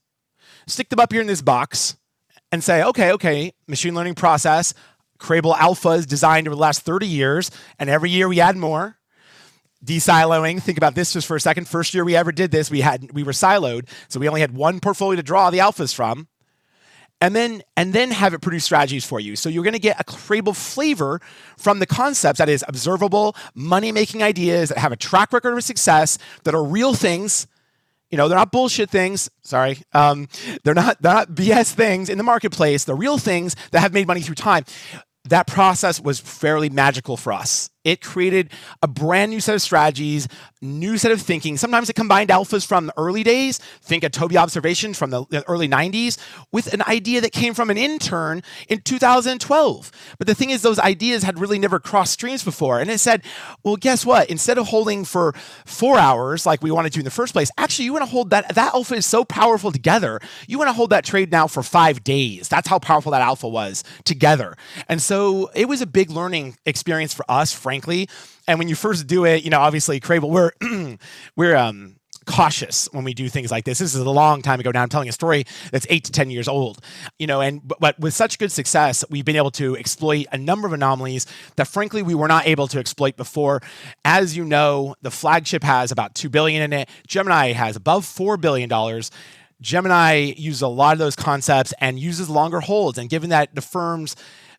[0.68, 1.96] stick them up here in this box,
[2.52, 4.74] and say, okay, okay, machine learning process,
[5.18, 7.50] Crabel alphas designed over the last 30 years,
[7.80, 8.96] and every year we add more.
[9.84, 11.68] Desiloing, think about this just for a second.
[11.68, 14.54] First year we ever did this, we had we were siloed, so we only had
[14.54, 16.28] one portfolio to draw the alphas from
[17.20, 19.36] and then and then have it produce strategies for you.
[19.36, 21.20] So you're going to get a Crabel flavor
[21.56, 25.64] from the concepts that is observable, money making ideas that have a track record of
[25.64, 27.46] success that are real things.
[28.10, 29.28] You know, they're not bullshit things.
[29.42, 30.28] Sorry, um,
[30.64, 32.84] they're not they're not BS things in the marketplace.
[32.84, 34.64] They're real things that have made money through time.
[35.24, 38.50] That process was fairly magical for us It created
[38.82, 40.28] a brand new set of strategies,
[40.60, 41.56] new set of thinking.
[41.56, 45.68] Sometimes it combined alphas from the early days, think a Toby observation from the early
[45.68, 46.18] 90s,
[46.52, 49.90] with an idea that came from an intern in 2012.
[50.18, 52.78] But the thing is, those ideas had really never crossed streams before.
[52.78, 53.22] And it said,
[53.64, 54.28] well, guess what?
[54.28, 55.32] Instead of holding for
[55.64, 58.28] four hours like we wanted to in the first place, actually, you want to hold
[58.30, 58.54] that.
[58.54, 60.20] That alpha is so powerful together.
[60.46, 62.48] You want to hold that trade now for five days.
[62.48, 64.56] That's how powerful that alpha was together.
[64.88, 67.77] And so it was a big learning experience for us, frankly.
[68.46, 70.52] And when you first do it, you know, obviously, Crabel, we're
[71.36, 71.96] we're um
[72.28, 73.78] cautious when we do things like this.
[73.78, 74.82] This is a long time ago now.
[74.82, 76.78] I'm telling a story that's eight to 10 years old,
[77.18, 80.66] you know, and but with such good success, we've been able to exploit a number
[80.66, 83.62] of anomalies that frankly we were not able to exploit before.
[84.04, 86.88] As you know, the flagship has about 2 billion in it.
[87.06, 89.10] Gemini has above 4 billion dollars.
[89.60, 92.98] Gemini uses a lot of those concepts and uses longer holds.
[92.98, 94.14] And given that the firms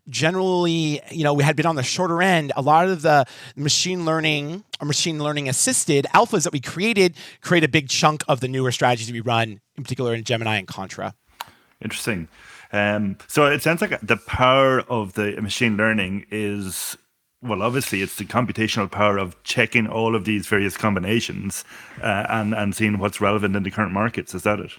[0.10, 2.52] generally, you know, we had been on the shorter end.
[2.56, 7.64] A lot of the machine learning or machine learning assisted alphas that we created create
[7.64, 11.14] a big chunk of the newer strategies we run, in particular in Gemini and Contra.
[11.82, 12.28] Interesting.
[12.72, 16.98] Um, so it sounds like the power of the machine learning is
[17.42, 21.64] well, obviously, it's the computational power of checking all of these various combinations
[22.02, 24.36] uh, and and seeing what's relevant in the current markets.
[24.36, 24.72] Is that it?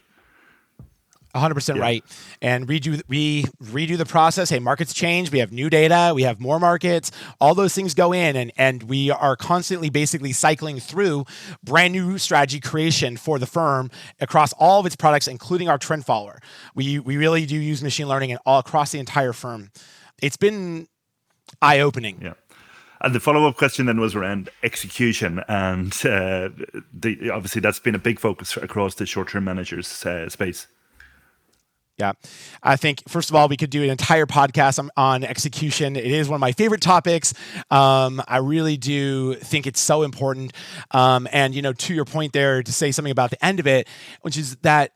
[1.35, 1.81] 100% yeah.
[1.81, 2.05] right.
[2.43, 4.51] And redo we redo the process.
[4.51, 5.31] Hey markets change.
[5.31, 6.13] We have new data.
[6.15, 7.11] We have more markets.
[7.41, 11.25] All those things go in and and we are constantly basically cycling through
[11.63, 13.91] brand new strategy creation for the firm
[14.21, 16.41] across all of its products including our trend follower.
[16.75, 19.71] We we really do use machine learning and all across the entire firm.
[20.21, 20.89] It's been
[21.63, 22.35] eye opening yeah.
[23.03, 26.51] And the follow up question then was around execution, and uh,
[26.93, 30.67] the, obviously that's been a big focus across the short term managers uh, space.
[32.01, 32.13] Yeah.
[32.63, 35.97] I think, first of all, we could do an entire podcast on, on execution.
[35.97, 37.35] It is one of my favorite topics.
[37.71, 40.53] Um, I really do think it's so important.
[40.91, 43.67] Um, and, you know, to your point there, to say something about the end of
[43.67, 43.87] it,
[44.23, 44.93] which is that,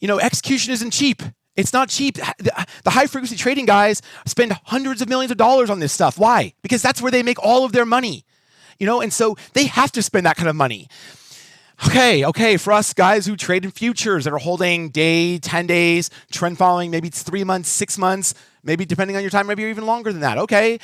[0.00, 1.22] you know, execution isn't cheap.
[1.56, 2.14] It's not cheap.
[2.14, 6.18] The, high frequency trading guys spend hundreds of millions of dollars on this stuff.
[6.18, 6.54] Why?
[6.62, 8.24] Because that's where they make all of their money.
[8.78, 10.88] You know, and so they have to spend that kind of money.
[11.86, 16.10] Okay, okay, for us guys who trade in futures that are holding day, 10 days,
[16.30, 19.86] trend following, maybe it's three months, six months, maybe depending on your time, maybe even
[19.86, 20.36] longer than that.
[20.36, 20.78] Okay.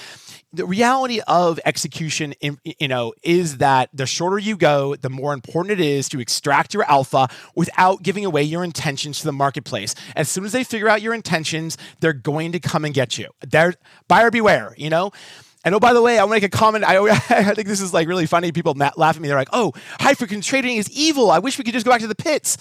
[0.54, 5.78] The reality of execution, you know, is that the shorter you go, the more important
[5.78, 9.94] it is to extract your alpha without giving away your intentions to the marketplace.
[10.14, 13.28] As soon as they figure out your intentions, they're going to come and get you.
[13.46, 13.74] They're
[14.08, 15.10] buyer beware, you know?
[15.66, 16.84] And oh, by the way, I want to make a comment.
[16.84, 18.52] I, I think this is like really funny.
[18.52, 19.26] People laugh at me.
[19.26, 21.28] They're like, oh, high frequency trading is evil.
[21.28, 22.56] I wish we could just go back to the pits.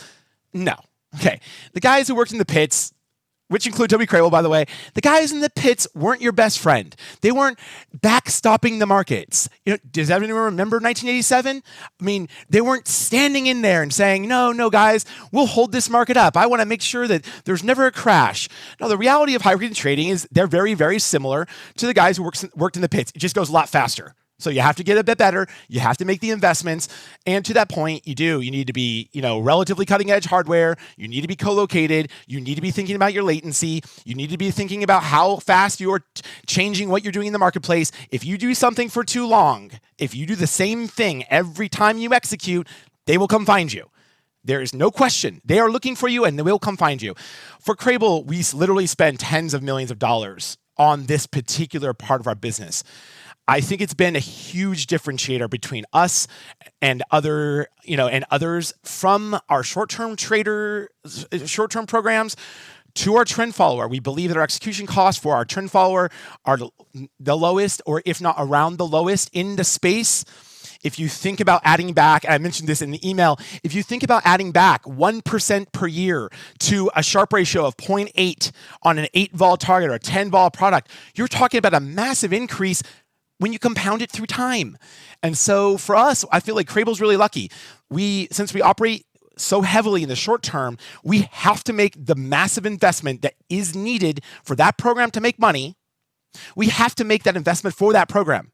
[0.54, 0.74] No.
[1.14, 1.40] Okay.
[1.74, 2.92] The guys who worked in the pits,
[3.56, 4.66] which include Toby Crabel, by the way,
[4.96, 6.94] the guys in the pits weren't your best friend.
[7.22, 7.58] They weren't
[7.98, 9.48] backstopping the markets.
[9.66, 11.64] You know, does everyone remember 1987?
[12.02, 15.90] I mean, they weren't standing in there and saying, no, no, guys, we'll hold this
[15.90, 16.36] market up.
[16.36, 18.50] I want to make sure that there's never a crash.
[18.82, 22.24] Now, the reality of frequency trading is they're very, very similar to the guys who
[22.24, 23.14] works, worked in the pits.
[23.16, 24.16] It just goes a lot faster.
[24.38, 25.48] So you have to get a bit better.
[25.70, 26.90] You have to make the investments.
[27.26, 28.42] And to that point, you do.
[28.42, 30.76] You need to be, you know, relatively cutting edge hardware.
[30.98, 32.12] You need to be co-located.
[32.28, 33.82] You need to be thinking about your latency.
[34.04, 36.04] You need to be thinking about how fast you're
[36.48, 37.92] changing what you're doing in the marketplace.
[38.12, 41.98] If you do something for too long, if you do the same thing every time
[41.98, 42.68] you execute,
[43.06, 43.90] they will come find you.
[44.44, 45.42] There is no question.
[45.46, 47.16] They are looking for you and they will come find you.
[47.60, 52.28] For Crabel, we literally spend tens of millions of dollars on this particular part of
[52.28, 52.84] our business.
[53.48, 56.28] I think it's been a huge differentiator between us
[56.82, 60.90] and other, you know, and others from our short-term trader
[61.46, 62.36] short-term programs
[62.96, 63.88] to our trend follower.
[63.88, 66.10] We believe that our execution costs for our trend follower
[66.46, 66.58] are
[67.20, 70.26] the lowest or if not around the lowest in the space.
[70.84, 74.04] If you think about adding back, I mentioned this in the email, if you think
[74.04, 76.30] about adding back 1% per year
[76.60, 78.52] to a Sharpe ratio of 0.8
[78.84, 82.32] on an 8 vol target or a 10 vol product, you're talking about a massive
[82.32, 82.84] increase
[83.38, 84.78] when you compound it through time.
[85.22, 87.52] And so for us, I feel like Crabel's really lucky.
[87.90, 89.06] We since we operate
[89.38, 93.76] so heavily in the short term, we have to make the massive investment that is
[93.76, 95.76] needed for that program to make money.
[96.56, 98.52] We have to make that investment for that program.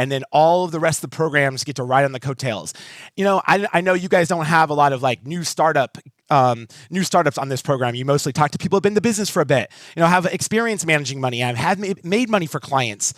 [0.00, 2.72] And then all of the rest of the programs get to ride on the coattails.
[3.16, 5.98] You know, I, I know you guys don't have a lot of like new startup
[6.30, 7.94] um, new startups on this program.
[7.94, 10.06] You mostly talk to people who've been in the business for a bit, you know,
[10.06, 13.14] have experience managing money, I've made money for clients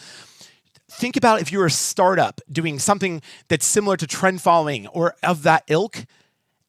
[0.91, 5.43] think about if you're a startup doing something that's similar to trend following or of
[5.45, 6.05] that ilk,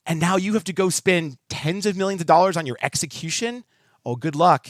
[0.06, 3.64] and now you have to go spend tens of millions of dollars on your execution.
[4.06, 4.68] Oh, good luck.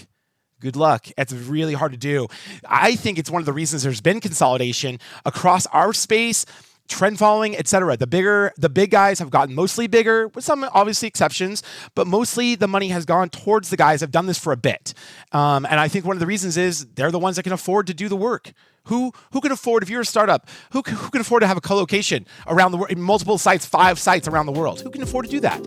[0.61, 1.07] good luck.
[1.17, 2.27] It's really hard to do.
[2.65, 6.45] I think it's one of the reasons there's been consolidation across our space
[6.91, 7.97] trend following, etc.
[7.97, 11.63] The bigger, the big guys have gotten mostly bigger, with some obviously exceptions,
[11.95, 14.93] but mostly the money has gone towards the guys have done this for a bit.
[15.31, 17.87] Um, and I think one of the reasons is they're the ones that can afford
[17.87, 18.51] to do the work.
[18.85, 20.49] Who who can afford if you're a startup?
[20.73, 24.27] Who who can afford to have a co-location around the world, multiple sites, five sites
[24.27, 24.81] around the world?
[24.81, 25.61] Who can afford to do that?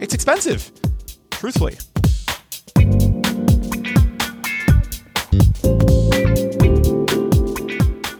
[0.00, 0.70] It's expensive,
[1.30, 1.76] truthfully.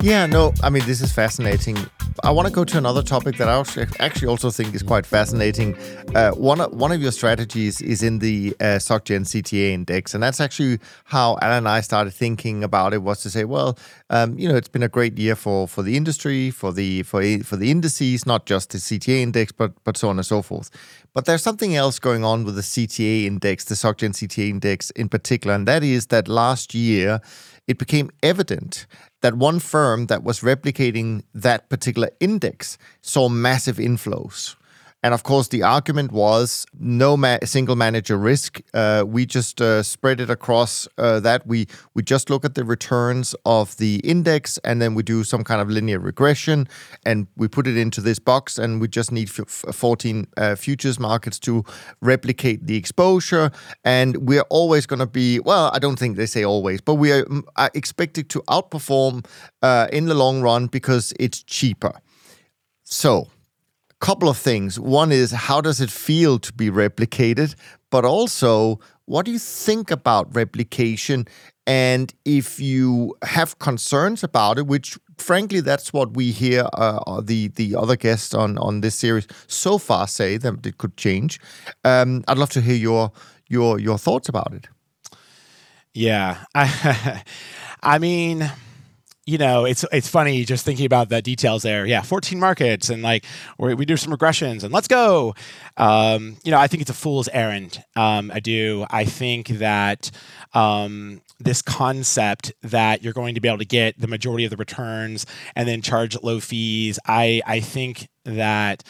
[0.02, 1.76] Yeah, no, I mean, this is fascinating.
[2.22, 3.58] I want to go to another topic that I
[4.04, 5.76] actually also think is quite fascinating.
[6.14, 10.22] Uh, one, of, one of your strategies is in the uh, SocGen CTA index, and
[10.22, 13.02] that's actually how Alan and I started thinking about it.
[13.02, 13.78] Was to say, well,
[14.10, 17.22] um, you know, it's been a great year for for the industry, for the for
[17.42, 20.70] for the indices, not just the CTA index, but but so on and so forth.
[21.14, 25.08] But there's something else going on with the CTA index, the SocGen CTA index in
[25.08, 27.20] particular, and that is that last year
[27.66, 28.86] it became evident
[29.20, 34.56] that one firm that was replicating that particular index saw massive inflows.
[35.02, 38.60] And of course, the argument was no ma- single manager risk.
[38.74, 41.46] Uh, we just uh, spread it across uh, that.
[41.46, 45.42] We we just look at the returns of the index, and then we do some
[45.42, 46.68] kind of linear regression,
[47.06, 50.98] and we put it into this box, and we just need f- 14 uh, futures
[50.98, 51.64] markets to
[52.02, 53.50] replicate the exposure.
[53.84, 55.70] And we're always going to be well.
[55.72, 57.26] I don't think they say always, but we are,
[57.56, 59.24] are expected to outperform
[59.62, 61.94] uh, in the long run because it's cheaper.
[62.84, 63.28] So
[64.00, 64.78] couple of things.
[64.78, 67.54] One is how does it feel to be replicated?
[67.90, 71.26] But also, what do you think about replication?
[71.66, 77.48] And if you have concerns about it, which frankly, that's what we hear uh, the
[77.48, 81.38] the other guests on on this series so far say that it could change.
[81.84, 83.12] Um, I'd love to hear your
[83.48, 84.68] your your thoughts about it.
[85.94, 87.22] Yeah, I,
[87.82, 88.50] I mean
[89.30, 91.86] you know, it's it's funny just thinking about the details there.
[91.86, 93.24] Yeah, 14 markets and like
[93.58, 95.36] we do some regressions and let's go.
[95.76, 97.84] Um, you know, I think it's a fool's errand.
[97.94, 98.86] Um, I do.
[98.90, 100.10] I think that
[100.52, 104.56] um, this concept that you're going to be able to get the majority of the
[104.56, 106.98] returns and then charge low fees.
[107.06, 108.82] I I think that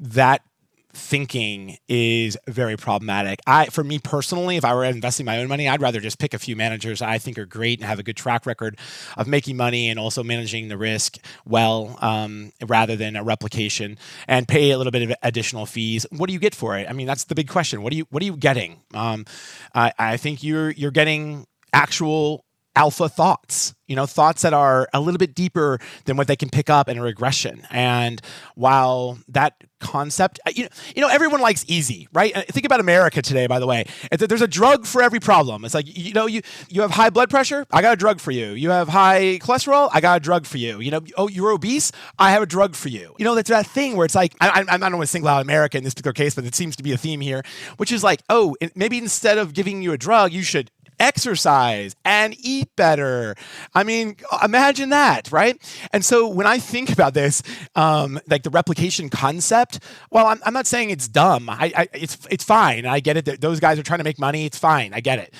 [0.00, 0.42] that
[0.96, 3.40] thinking is very problematic.
[3.46, 6.32] I, for me personally, if I were investing my own money, I'd rather just pick
[6.34, 8.78] a few managers I think are great and have a good track record
[9.16, 14.48] of making money and also managing the risk well, um, rather than a replication and
[14.48, 16.06] pay a little bit of additional fees.
[16.10, 16.88] What do you get for it?
[16.88, 17.82] I mean, that's the big question.
[17.82, 18.80] What are you What are you getting?
[18.94, 19.26] Um,
[19.74, 22.45] I, I think you're you're getting actual
[22.76, 26.50] alpha thoughts, you know, thoughts that are a little bit deeper than what they can
[26.50, 27.66] pick up in a regression.
[27.70, 28.20] And
[28.54, 32.36] while that concept, uh, you know, you know, everyone likes easy, right?
[32.36, 33.86] Uh, think about America today, by the way.
[34.10, 35.64] There's a drug for every problem.
[35.64, 38.30] It's like, you know, you, you have high blood pressure, I got a drug for
[38.30, 38.52] you.
[38.52, 40.80] You have high cholesterol, I got a drug for you.
[40.80, 43.14] You know, oh, you're obese, I have a drug for you.
[43.18, 45.30] You know, that's that thing where it's like, I, I, I don't want to single
[45.30, 47.42] out America in this particular case, but it seems to be a theme here,
[47.78, 52.34] which is like, oh, maybe instead of giving you a drug, you should exercise and
[52.38, 53.34] eat better.
[53.74, 55.56] I mean, imagine that, right?
[55.92, 57.42] And so when I think about this,
[57.74, 59.80] um, like the replication concept,
[60.10, 61.48] well, I'm, I'm not saying it's dumb.
[61.50, 62.86] I, I, it's it's fine.
[62.86, 63.40] I get it.
[63.40, 64.46] Those guys are trying to make money.
[64.46, 64.92] It's fine.
[64.94, 65.34] I get it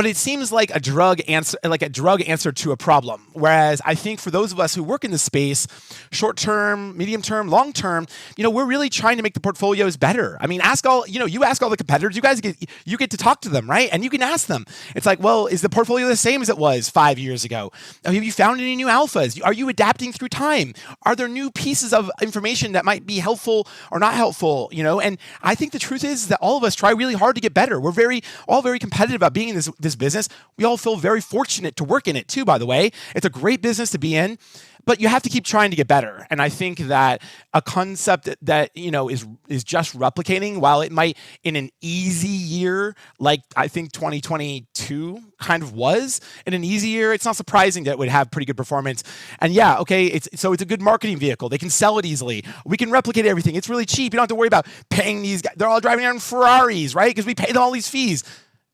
[0.00, 3.26] but it seems like a drug answer like a drug answer to a problem.
[3.34, 5.66] Whereas i think for those of us who work in this space
[6.10, 9.98] short term medium term long term you know we're really trying to make the portfolios
[9.98, 10.38] better.
[10.40, 12.96] I mean ask all you know you ask all the competitors you guys get you
[12.96, 13.90] get to talk to them right?
[13.92, 14.64] And you can ask them.
[14.96, 17.70] It's like well is the portfolio the same as it was five years ago?
[18.06, 19.38] Have you found any new alphas?
[19.44, 20.72] Are you adapting through time?
[21.02, 24.98] Are there new pieces of information that might be helpful or not helpful you know?
[24.98, 27.52] And i think the truth is that all of us try really hard to get
[27.52, 27.78] better.
[27.78, 30.28] We're very all very competitive about being in this, this this business.
[30.56, 32.90] We all feel very fortunate to work in it too, by the way.
[33.14, 34.38] It's a great business to be in
[34.84, 36.26] but you have to keep trying to get better.
[36.30, 37.22] And i think that
[37.52, 42.28] a concept that, you know is is just replicating while it might in an easy
[42.28, 47.84] year like i think 2022 kind of was in an easy year it's not surprising
[47.84, 49.02] that it would have pretty good performance.
[49.40, 51.48] And yeah okay it's so it's a good marketing vehicle.
[51.48, 52.44] They can sell it easily.
[52.64, 53.54] We can replicate everything.
[53.54, 54.12] It's really cheap.
[54.12, 57.10] You don't have to worry about paying these guys they're all driving around ferraris right?
[57.10, 58.24] Because we pay them all these fees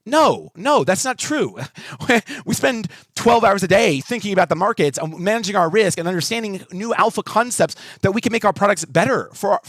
[0.06, 1.58] no, no, that's not true.
[2.46, 6.06] we spend 12 hours a day thinking about the markets and managing our risk and
[6.06, 9.60] understanding new alpha concepts that we can make our products better for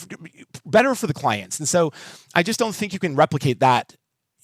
[0.63, 1.57] better for the clients.
[1.57, 1.91] And so
[2.35, 3.95] I just don't think you can replicate that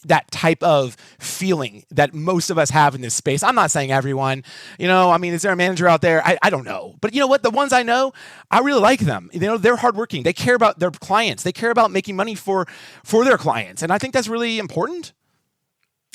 [0.06, 3.44] that type of feeling that most of us have in this space.
[3.44, 4.44] I'm not saying everyone,
[4.78, 6.26] you know, I mean, is there a manager out there?
[6.26, 6.96] I, I don't know.
[7.02, 7.44] But you know what?
[7.44, 8.12] The ones I know,
[8.52, 9.30] I really like them.
[9.32, 10.24] You know, they're hardworking.
[10.24, 11.44] They care about their clients.
[11.44, 12.68] They care about making money for
[13.04, 13.82] for their clients.
[13.82, 15.14] And I think that's really important.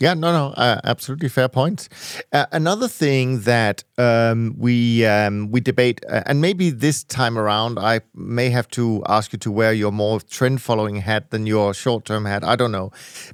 [0.01, 1.89] Yeah, no, no, uh, absolutely fair points.
[2.33, 7.81] Uh, another thing that um, we um, we debate, uh, and maybe this time around,
[7.81, 11.75] I may have to ask you to wear your more trend following hat than your
[11.75, 12.45] short term hat.
[12.45, 12.93] I don't know,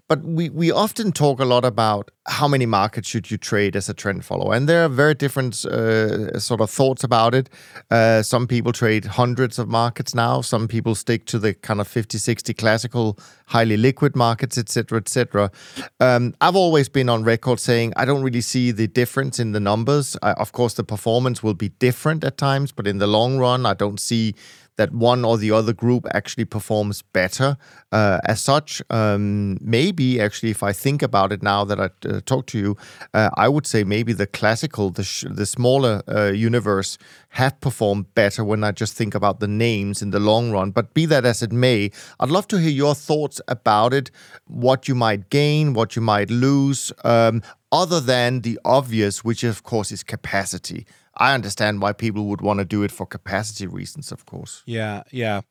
[0.08, 3.88] but we we often talk a lot about how many markets should you trade as
[3.88, 7.50] a trend follower, and there are very different uh, sort of thoughts about it.
[7.90, 10.40] Uh, some people trade hundreds of markets now.
[10.40, 15.50] Some people stick to the kind of 50, 60 classical, highly liquid markets, etc., etc.
[16.00, 19.60] Um, I've always been on record saying I don't really see the difference in the
[19.60, 20.16] numbers.
[20.22, 23.66] I, of course, the performance will be different at times, but in the long run,
[23.66, 24.34] I don't see
[24.76, 27.56] that one or the other group actually performs better
[27.92, 28.82] uh, as such.
[28.90, 32.76] Um, maybe actually, if I think about it now that I uh, talk to you,
[33.12, 36.98] uh, I would say maybe the classical, the sh- the smaller uh, universe
[37.30, 40.70] have performed better when I just think about the names in the long run.
[40.70, 44.10] But be that as it may, I'd love to hear your thoughts about it,
[44.46, 46.92] what you might gain, what you might lose.
[47.04, 50.86] Um, other than the obvious, which of course is capacity.
[51.16, 54.62] I understand why people would want to do it for capacity reasons, of course.
[54.66, 55.42] Yeah, yeah.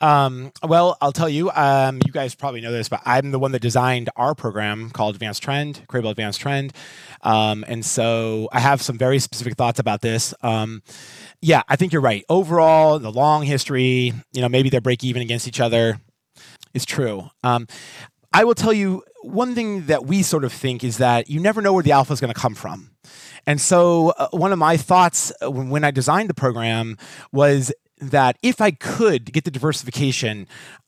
[0.00, 3.52] Um, well, I'll tell you, um, you guys probably know this, but I'm the one
[3.52, 6.72] that designed our program called Advanced Trend, Crabel Advanced Trend.
[7.22, 10.32] Um, and so I have some very specific thoughts about this.
[10.42, 10.82] Um,
[11.42, 12.24] yeah, I think you're right.
[12.30, 16.00] Overall, the long history, you know, maybe they're break even against each other
[16.72, 17.28] is true.
[17.44, 17.66] Um,
[18.32, 21.60] I will tell you one thing that we sort of think is that you never
[21.60, 22.90] know where the alpha is going to come from.
[23.46, 26.98] And so, uh, one of my thoughts uh, when, I designed the program
[27.32, 30.46] was that if I could get the diversification,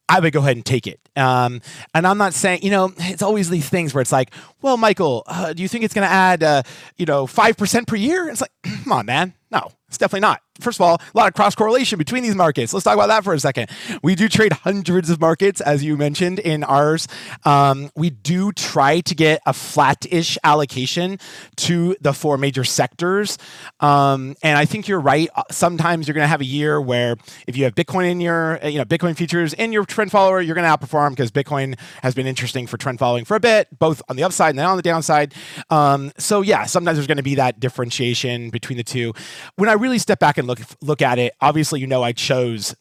[0.09, 1.01] I would go ahead and take it.
[1.17, 1.61] Um,
[1.95, 5.23] and I'm not saying, you know, it's always these things where it's like, well, Michael,
[5.27, 6.63] uh, do you think it's going to add, uh,
[6.97, 8.29] you know, 5% per year?
[8.29, 8.53] It's like,
[8.85, 9.35] come on, man.
[9.51, 10.41] No, it's definitely not.
[10.59, 12.73] First of all, a lot of cross correlation between these markets.
[12.73, 13.69] Let's talk about that for a second.
[14.03, 17.09] We do trade hundreds of markets, as you mentioned in ours.
[17.45, 21.19] Um, we do try to get a flat-ish allocation
[21.57, 23.37] to the four major sectors,
[23.81, 25.29] um, and I think you're right.
[25.51, 27.17] Sometimes you're going to have a year where
[27.47, 30.55] if you have Bitcoin in your, you know, Bitcoin futures in your trend follower, you're
[30.55, 34.01] going to outperform because Bitcoin has been interesting for trend following for a bit, both
[34.09, 35.35] on the upside and then on the downside.
[35.69, 39.13] Um, so yeah, sometimes there's going to be that differentiation between the two
[39.57, 42.75] when I really step back and look look at it, obviously, you know, I chose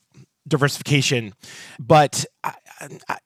[0.47, 1.33] diversification,
[1.79, 2.53] but I,
[3.09, 3.17] I,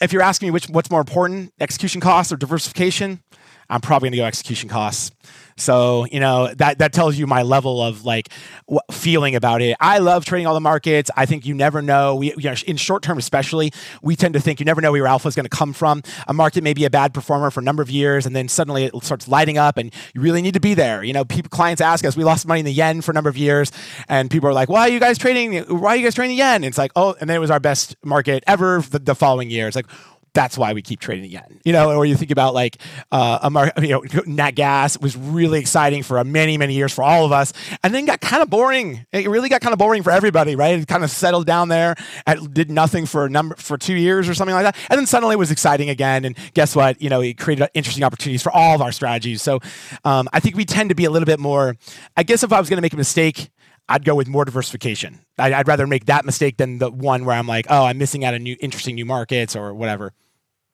[0.00, 3.22] if you're asking me which what's more important, execution costs or diversification,
[3.70, 5.12] I'm probably going to go execution costs.
[5.56, 8.28] So, you know, that that tells you my level of like
[8.66, 9.76] what, feeling about it.
[9.80, 11.10] I love trading all the markets.
[11.16, 12.16] I think you never know.
[12.16, 13.72] We you know, in short term especially,
[14.02, 16.02] we tend to think you never know where your alpha is going to come from.
[16.26, 18.84] A market may be a bad performer for a number of years and then suddenly
[18.84, 21.02] it starts lighting up and you really need to be there.
[21.02, 23.30] You know, people clients ask us, we lost money in the yen for a number
[23.30, 23.72] of years
[24.08, 26.42] and people are like, "Why are you guys trading why are you guys trading the
[26.42, 29.14] yen?" And it's like, "Oh, and then it was our best market ever the, the
[29.14, 29.86] following year." It's like,
[30.34, 31.60] that's why we keep trading yen.
[31.64, 32.78] You know, or you think about like
[33.10, 37.02] uh, a mar- you know, nat gas was really exciting for many many years for
[37.02, 37.52] all of us,
[37.82, 39.06] and then got kind of boring.
[39.12, 40.78] It really got kind of boring for everybody, right?
[40.78, 41.94] It kind of settled down there
[42.26, 45.06] and did nothing for a number for two years or something like that, and then
[45.06, 46.24] suddenly it was exciting again.
[46.24, 47.00] And guess what?
[47.00, 49.42] You know, it created interesting opportunities for all of our strategies.
[49.42, 49.60] So
[50.04, 51.76] um, I think we tend to be a little bit more.
[52.16, 53.50] I guess if I was going to make a mistake.
[53.88, 55.18] I'd go with more diversification.
[55.38, 58.32] I'd, rather make that mistake than the one where I'm like, oh, I'm missing out
[58.32, 60.14] on new interesting new markets or whatever.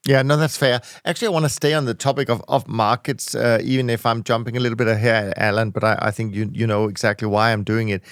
[0.07, 0.81] Yeah, no, that's fair.
[1.05, 4.23] Actually, I want to stay on the topic of, of markets, uh, even if I'm
[4.23, 7.53] jumping a little bit ahead, Alan, but I, I, think you you know exactly why
[7.53, 8.03] I'm doing it.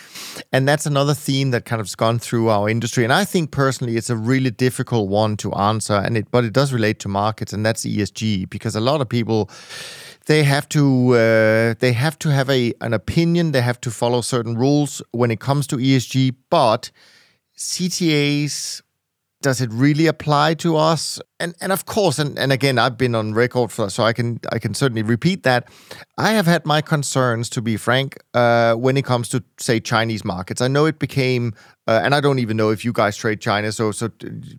[0.53, 3.05] And that's another theme that kind of's gone through our industry.
[3.05, 6.53] And I think personally it's a really difficult one to answer, and it but it
[6.53, 9.49] does relate to markets, and that's ESG, because a lot of people
[10.27, 14.21] they have to uh, they have to have a an opinion, they have to follow
[14.21, 16.91] certain rules when it comes to ESG, but
[17.57, 18.83] CTAs
[19.43, 21.21] does it really apply to us?
[21.39, 24.41] And and of course, and, and again, I've been on record for so I can
[24.51, 25.69] I can certainly repeat that.
[26.17, 30.25] I have had my concerns, to be frank, uh, when it comes to say Chinese
[30.25, 30.63] markets.
[30.63, 31.53] I know it became,
[31.87, 34.09] uh, and I don't even know if you guys trade China, so so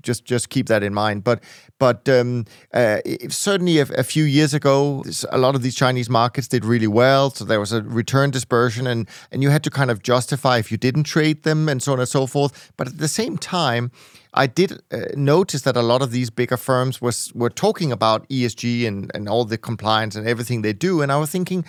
[0.02, 1.24] just just keep that in mind.
[1.24, 1.44] But
[1.80, 3.00] but um, uh,
[3.30, 7.32] certainly a, a, few years ago, a lot of these Chinese markets did really well.
[7.32, 10.72] So there was a return dispersion, and and you had to kind of justify if
[10.72, 12.72] you didn't trade them, and so on and so forth.
[12.78, 13.92] But at the same time
[14.38, 18.30] I did uh, notice that a lot of these bigger firms was were talking about
[18.30, 21.66] ESG and, and all the compliance and everything they do, and I was thinking,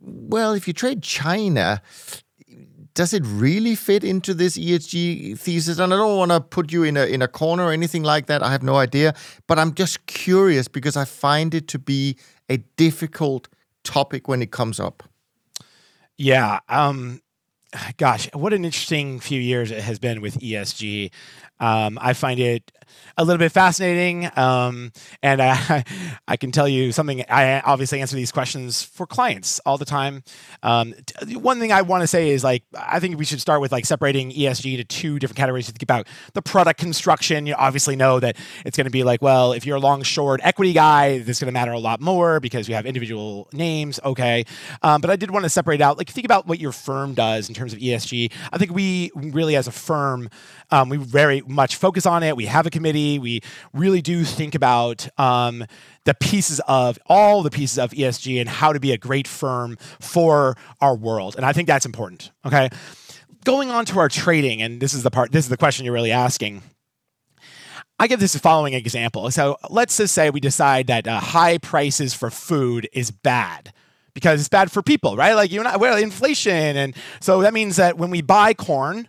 [0.00, 1.80] well, if you trade China,
[2.94, 5.78] does it really fit into this ESG thesis?
[5.78, 8.26] And I don't want to put you in a in a corner or anything like
[8.26, 8.42] that.
[8.42, 9.14] I have no idea,
[9.46, 12.16] but I'm just curious because I find it to be
[12.48, 13.48] a difficult
[13.84, 15.04] topic when it comes up.
[16.16, 17.22] Yeah, um,
[17.96, 21.10] gosh, what an interesting few years it has been with ESG.
[21.60, 22.70] Um, I find it
[23.16, 24.30] a little bit fascinating.
[24.36, 25.84] Um, and I,
[26.28, 27.24] I can tell you something.
[27.28, 30.22] I obviously answer these questions for clients all the time.
[30.62, 30.94] Um,
[31.34, 33.86] one thing I want to say is like I think we should start with like
[33.86, 35.66] separating ESG to two different categories.
[35.66, 37.46] To think about the product construction.
[37.46, 40.40] You obviously know that it's going to be like, well, if you're a long short
[40.42, 44.00] equity guy, this is going to matter a lot more because you have individual names.
[44.04, 44.44] Okay,
[44.82, 45.98] um, but I did want to separate out.
[45.98, 48.32] Like think about what your firm does in terms of ESG.
[48.52, 50.28] I think we really, as a firm,
[50.70, 52.36] um, we very much focus on it.
[52.36, 53.18] We have a committee.
[53.18, 53.40] We
[53.72, 55.64] really do think about um,
[56.04, 59.76] the pieces of all the pieces of ESG and how to be a great firm
[60.00, 61.34] for our world.
[61.36, 62.30] And I think that's important.
[62.46, 62.70] Okay.
[63.44, 65.94] Going on to our trading, and this is the part, this is the question you're
[65.94, 66.62] really asking.
[67.98, 69.28] I give this the following example.
[69.32, 73.72] So let's just say we decide that uh, high prices for food is bad
[74.14, 75.34] because it's bad for people, right?
[75.34, 79.08] Like you and I, well, inflation, and so that means that when we buy corn,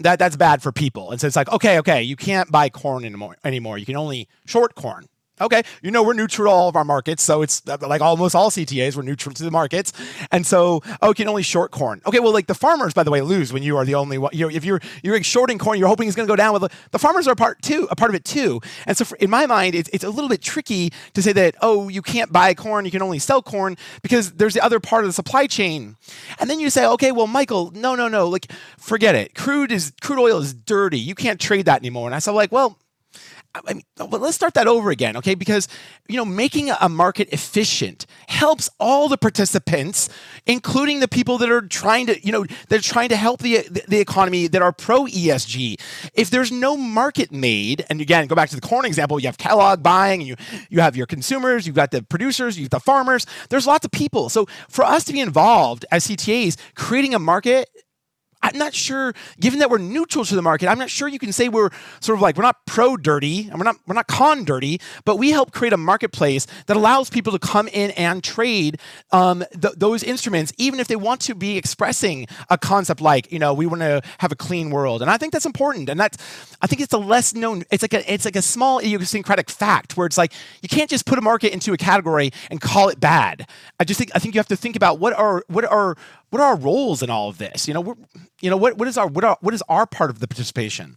[0.00, 1.10] that that's bad for people.
[1.10, 3.36] And so it's like, okay, okay, you can't buy corn anymore.
[3.44, 5.06] Anymore, you can only short corn.
[5.40, 8.34] Okay, you know we're neutral to all of our markets, so it's uh, like almost
[8.34, 9.92] all CTAs we're neutral to the markets,
[10.32, 12.00] and so oh, you can only short corn.
[12.06, 14.30] Okay, well, like the farmers, by the way, lose when you are the only one.
[14.34, 16.52] You know, if you're you're shorting corn, you're hoping it's going to go down.
[16.52, 18.60] Well, the, the farmers are part too, a part of it too.
[18.86, 21.54] And so, for, in my mind, it's it's a little bit tricky to say that
[21.62, 25.04] oh, you can't buy corn, you can only sell corn because there's the other part
[25.04, 25.96] of the supply chain.
[26.40, 29.34] And then you say, okay, well, Michael, no, no, no, like forget it.
[29.34, 30.98] Crude is crude oil is dirty.
[30.98, 32.06] You can't trade that anymore.
[32.06, 32.78] And I said, like, well
[33.54, 35.34] I mean, let's start that over again, okay?
[35.34, 35.68] Because
[36.08, 40.08] you know, making a market efficient helps all the participants,
[40.46, 43.66] including the people that are trying to, you know, that are trying to help the
[43.88, 45.80] the economy that are pro ESG.
[46.14, 49.38] If there's no market made, and again, go back to the corn example, you have
[49.38, 50.36] Kellogg buying, and you
[50.68, 53.26] you have your consumers, you've got the producers, you've got the farmers.
[53.48, 54.28] There's lots of people.
[54.28, 57.68] So for us to be involved as CTAs, creating a market
[58.42, 61.32] I'm not sure, given that we're neutral to the market, I'm not sure you can
[61.32, 61.70] say we're
[62.00, 65.16] sort of like we're not pro dirty and we're not we're not con dirty, but
[65.16, 68.78] we help create a marketplace that allows people to come in and trade
[69.10, 73.38] um, th- those instruments, even if they want to be expressing a concept like you
[73.38, 76.16] know we want to have a clean world, and I think that's important, and that's
[76.62, 77.64] I think it's a less known.
[77.70, 80.32] It's like a it's like a small idiosyncratic fact where it's like
[80.62, 83.48] you can't just put a market into a category and call it bad.
[83.80, 85.96] I just think I think you have to think about what are what are
[86.30, 87.66] what are our roles in all of this?
[87.66, 87.96] You know,
[88.40, 90.96] you know what what is our what are, what is our part of the participation?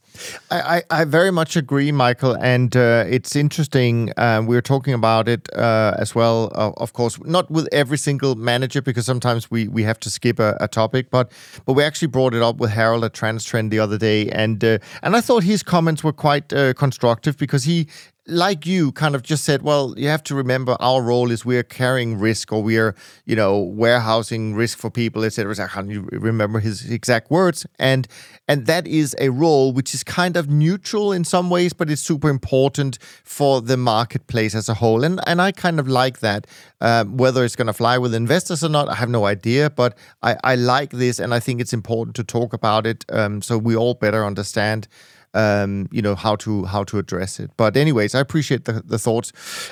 [0.50, 4.12] I, I, I very much agree, Michael, and uh, it's interesting.
[4.18, 7.98] Uh, we are talking about it uh, as well, uh, of course, not with every
[7.98, 11.32] single manager because sometimes we we have to skip a, a, topic, but
[11.66, 14.80] but we actually brought it up with Harold at Transtrend the other day, and uh,
[15.02, 17.88] and I thought his comments were quite uh, constructive because he
[18.28, 21.64] like you kind of just said well you have to remember our role is we're
[21.64, 22.96] carrying risk or we're
[23.26, 27.66] you know warehousing risk for people etc i can't remember his exact words?
[27.80, 28.08] And
[28.48, 32.02] and that is a role which is kind of neutral in some ways but it's
[32.02, 35.04] super important for the marketplace as a whole.
[35.04, 36.46] And and i kind of like that
[36.80, 39.98] um, whether it's going to fly with investors or not i have no idea but
[40.22, 43.58] i i like this and i think it's important to talk about it um, so
[43.58, 44.88] we all better understand
[45.34, 47.52] um, you know how to how to address it.
[47.58, 49.32] But anyways, I appreciate the, the thoughts.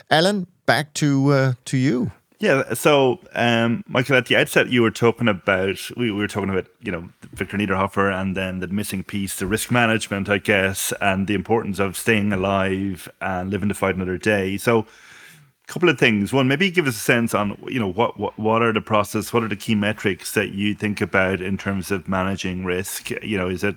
[0.09, 2.11] Alan, back to uh, to you.
[2.39, 6.49] Yeah, so um, Michael, at the outset, you were talking about we, we were talking
[6.49, 10.93] about you know Victor Niederhoffer and then the missing piece, the risk management, I guess,
[11.01, 14.55] and the importance of staying alive and living to fight another day.
[14.55, 16.31] So, a couple of things.
[16.31, 19.33] One, maybe give us a sense on you know what what what are the process,
[19.33, 23.09] what are the key metrics that you think about in terms of managing risk.
[23.09, 23.75] You know, is it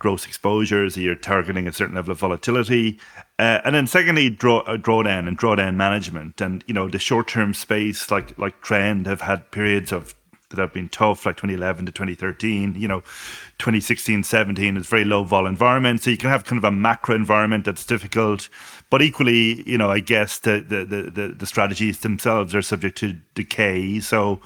[0.00, 2.98] gross exposures, you're targeting a certain level of volatility.
[3.38, 6.40] Uh, and then secondly, draw uh, drawdown and drawdown management.
[6.40, 10.16] And you know, the short term space like like trend have had periods of
[10.50, 12.74] that have been tough, like 2011 to 2013.
[12.76, 13.00] You know,
[13.58, 16.02] 2016, 17 is very low vol environment.
[16.02, 18.48] So you can have kind of a macro environment that's difficult.
[18.90, 23.14] But equally, you know, I guess the the the, the strategies themselves are subject to
[23.34, 24.00] decay.
[24.00, 24.40] So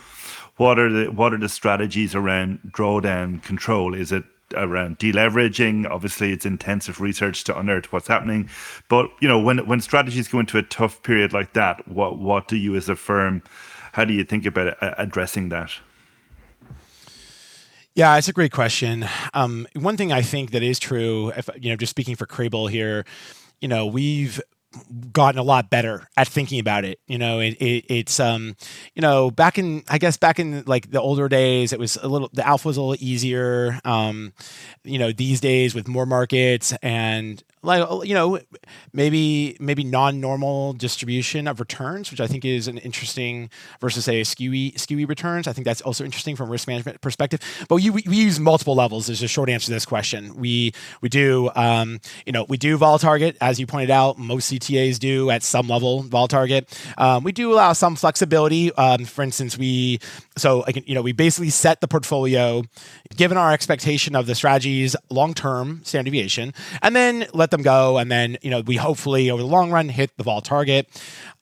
[0.57, 3.95] what are the what are the strategies around drawdown control?
[3.95, 4.25] Is it
[4.57, 5.89] around deleveraging.
[5.91, 8.49] Obviously, it's intensive research to unearth what's happening.
[8.89, 12.49] But you know, when when strategies go into a tough period like that, what what
[12.49, 13.43] do you as a firm,
[13.93, 15.73] how do you think about uh, addressing that?
[17.95, 19.07] Yeah, it's a great question.
[19.35, 22.67] Um, one thing I think that is true, if you know, just speaking for Crabel
[22.67, 23.05] here,
[23.61, 24.41] you know, we've
[25.13, 27.01] gotten a lot better at thinking about it.
[27.07, 28.57] You know, it, it, it's um,
[28.95, 32.09] you know, back in I guess back in like the older days, it was a
[32.09, 33.81] little the alpha was a little easier.
[33.85, 34.33] Um,
[34.83, 38.39] you know, these days with more markets and like you know
[38.93, 43.51] maybe maybe non-normal distribution of returns which i think is an interesting
[43.81, 45.49] versus say skewy skewy returns.
[45.49, 47.41] I think that's also interesting from risk management perspective.
[47.69, 50.37] But we, we use multiple levels is a short answer to this question.
[50.37, 54.53] We we do um, you know we do vol target as you pointed out most
[54.53, 56.69] ctas do at some level vol target.
[56.99, 58.73] Um, we do allow some flexibility.
[58.75, 59.99] Um, for instance we
[60.37, 62.63] so you know we basically set the portfolio
[63.17, 66.53] given our expectation of the strategy's long-term standard deviation
[66.83, 67.99] and then let them go.
[67.99, 70.89] And then, you know, we hopefully over the long run hit the vol target.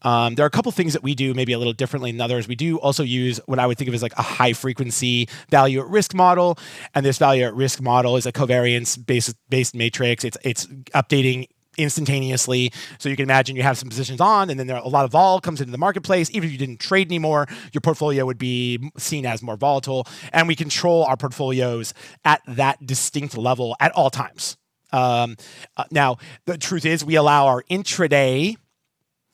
[0.03, 2.49] Um, there are a couple things that we do maybe a little differently than others.
[2.49, 5.81] We do also use what I would think of as like a high frequency value
[5.81, 6.59] at risk model.
[6.95, 10.25] And this value at risk model is a covariance based, based matrix.
[10.25, 11.47] It's, it's updating
[11.79, 12.73] instantaneously.
[12.99, 15.13] So you can imagine you have some positions on, and then there a lot of
[15.13, 16.31] vol comes into the marketplace.
[16.31, 20.07] Even if you didn't trade anymore, your portfolio would be seen as more volatile.
[20.33, 21.95] And we control our portfolios
[22.25, 24.57] at that distinct level at all times.
[24.93, 25.37] Um,
[25.77, 28.57] uh, now, the truth is, we allow our intraday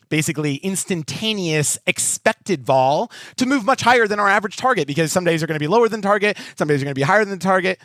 [0.08, 5.42] basically instantaneous expected vol to move much higher than our average target because some days
[5.42, 7.38] are going to be lower than target, some days are going to be higher than
[7.38, 7.78] target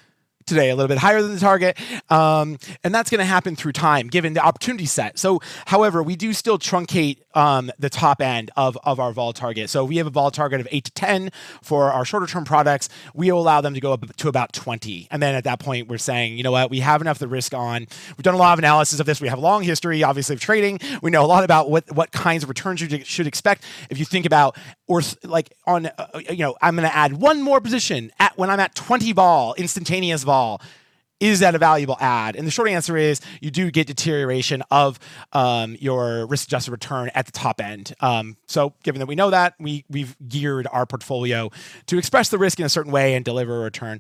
[0.46, 1.78] today, a little bit higher than the target.
[2.12, 5.20] Um, and that's going to happen through time, given the opportunity set.
[5.20, 9.70] So, however, we do still truncate um, the top end of, of our vol target.
[9.70, 11.32] So, we have a vol target of 8 to 10
[11.62, 12.90] for our shorter term products.
[13.14, 15.08] We allow them to go up to about 20.
[15.12, 17.54] And then at that point, we're saying, you know what, we have enough the risk
[17.54, 17.88] on.
[18.18, 19.22] We've done a lot of analysis of this.
[19.22, 20.80] We have a long history, obviously, of trading.
[21.02, 23.64] We know a lot about what, what kinds of returns you should expect.
[23.90, 27.42] If you think about, or like on, uh, you know, I'm going to add one
[27.42, 30.62] more position at when I'm at 20 vol, instantaneous vol all,
[31.24, 32.36] is that a valuable ad?
[32.36, 35.00] And the short answer is you do get deterioration of
[35.32, 37.94] um, your risk adjusted return at the top end.
[38.02, 41.50] Um, so, given that we know that, we, we've geared our portfolio
[41.86, 44.00] to express the risk in a certain way and deliver a return.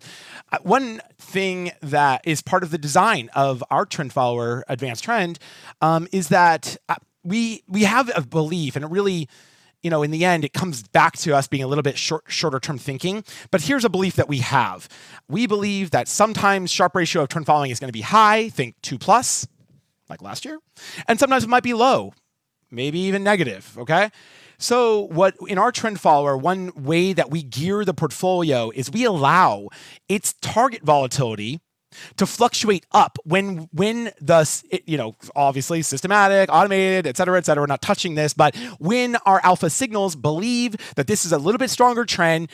[0.52, 5.40] Uh, one thing that is part of the design of our trend follower advanced trend
[5.82, 9.30] um, is that uh, we we have a belief, and it really
[9.84, 12.24] you know, in the end, it comes back to us being a little bit short,
[12.28, 13.24] shorter term thinking.
[13.52, 14.88] But here's a belief that we have.
[15.28, 18.76] We believe that sometimes Sharpe ratio of trend following is going to be high, think
[18.82, 19.46] two plus,
[20.10, 20.58] like last year,
[21.08, 22.14] and sometimes it might be low,
[22.72, 23.78] maybe even negative.
[23.78, 24.10] Okay.
[24.58, 29.04] So, what in our trend follower, one way that we gear the portfolio is we
[29.04, 29.68] allow
[30.08, 31.60] its target volatility
[32.18, 34.44] to fluctuate up when when the
[34.86, 39.16] you know obviously systematic automated et cetera et cetera we're not touching this but when
[39.26, 42.50] our alpha signals believe that this is a little bit stronger trend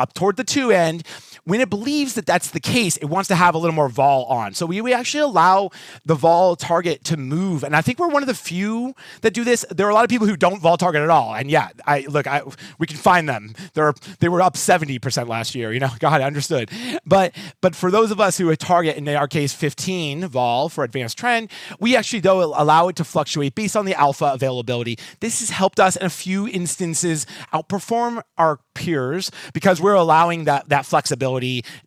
[0.00, 1.04] up toward the two end.
[1.44, 4.24] When it believes that that's the case, it wants to have a little more vol
[4.26, 4.54] on.
[4.54, 5.70] So we, we actually allow
[6.04, 7.64] the vol target to move.
[7.64, 9.64] And I think we're one of the few that do this.
[9.70, 11.34] There are a lot of people who don't vol target at all.
[11.34, 12.42] And yeah, I look, I
[12.78, 13.54] we can find them.
[13.74, 15.90] They're they were up 70% last year, you know.
[15.98, 16.70] God, I understood.
[17.04, 21.18] But but for those of us who target in our case 15 vol for advanced
[21.18, 24.98] trend, we actually though allow it to fluctuate based on the alpha availability.
[25.20, 30.68] This has helped us in a few instances outperform our peers because we're allowing that
[30.68, 31.29] that flexibility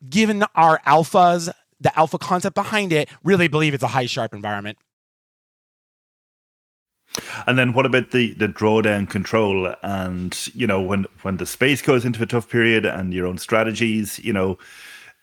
[0.10, 4.78] given our alphas the alpha concept behind it really believe it's a high Sharpe environment.
[7.46, 9.74] And then what about the the drawdown control?
[9.84, 13.38] And you know when when the space goes into a tough period and your own
[13.38, 14.58] strategies you know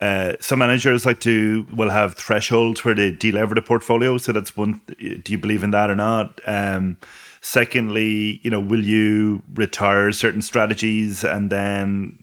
[0.01, 4.19] uh, some managers like to will have thresholds where they delever the portfolio.
[4.19, 6.41] So that's one do you believe in that or not?
[6.47, 6.97] Um,
[7.43, 12.19] Secondly, you know, will you retire certain strategies and then,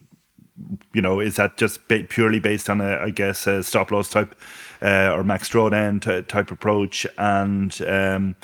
[0.94, 4.36] you know, is that just purely based on a, I guess, a stop loss type
[4.82, 7.06] uh, or max drawdown t- type approach?
[7.18, 8.36] And um,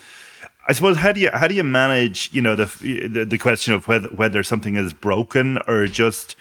[0.67, 2.65] I suppose how do you how do you manage, you know, the
[3.09, 6.35] the, the question of whether whether something is broken or just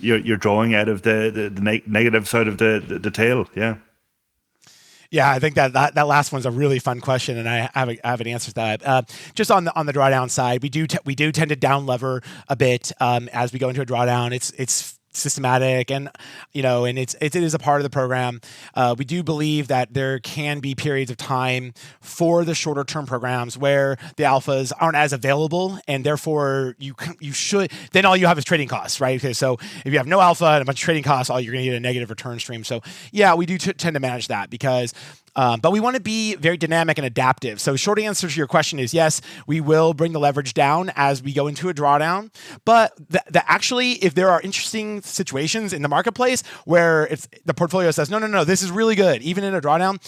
[0.00, 3.10] you're you're drawing out of the the, the ne- negative side of the, the the
[3.10, 3.48] tail?
[3.54, 3.76] Yeah.
[5.12, 7.90] Yeah, I think that, that that last one's a really fun question, and I have,
[7.90, 8.86] a, I have an answer to that.
[8.86, 9.02] Uh,
[9.34, 11.84] just on the on the drawdown side, we do te- we do tend to down
[11.84, 14.32] lever a bit um, as we go into a drawdown.
[14.32, 16.10] It's it's systematic and
[16.52, 18.40] you know and it's it is a part of the program.
[18.74, 23.06] Uh, we do believe that there can be periods of time for the shorter term
[23.06, 28.26] programs where the alphas aren't as available and therefore you you should then all you
[28.26, 29.20] have is trading costs right?
[29.20, 31.52] Okay so if you have no alpha and a bunch of trading costs all you're
[31.52, 32.64] going to get a negative return stream.
[32.64, 34.94] So yeah we do t- tend to manage that because
[35.36, 37.60] um, but we want to be very dynamic and adaptive.
[37.60, 41.22] So, short answer to your question is yes, we will bring the leverage down as
[41.22, 42.30] we go into a drawdown.
[42.64, 47.54] But the, the actually, if there are interesting situations in the marketplace where it's the
[47.54, 49.98] portfolio says, no, no, no, this is really good, even in a drawdown,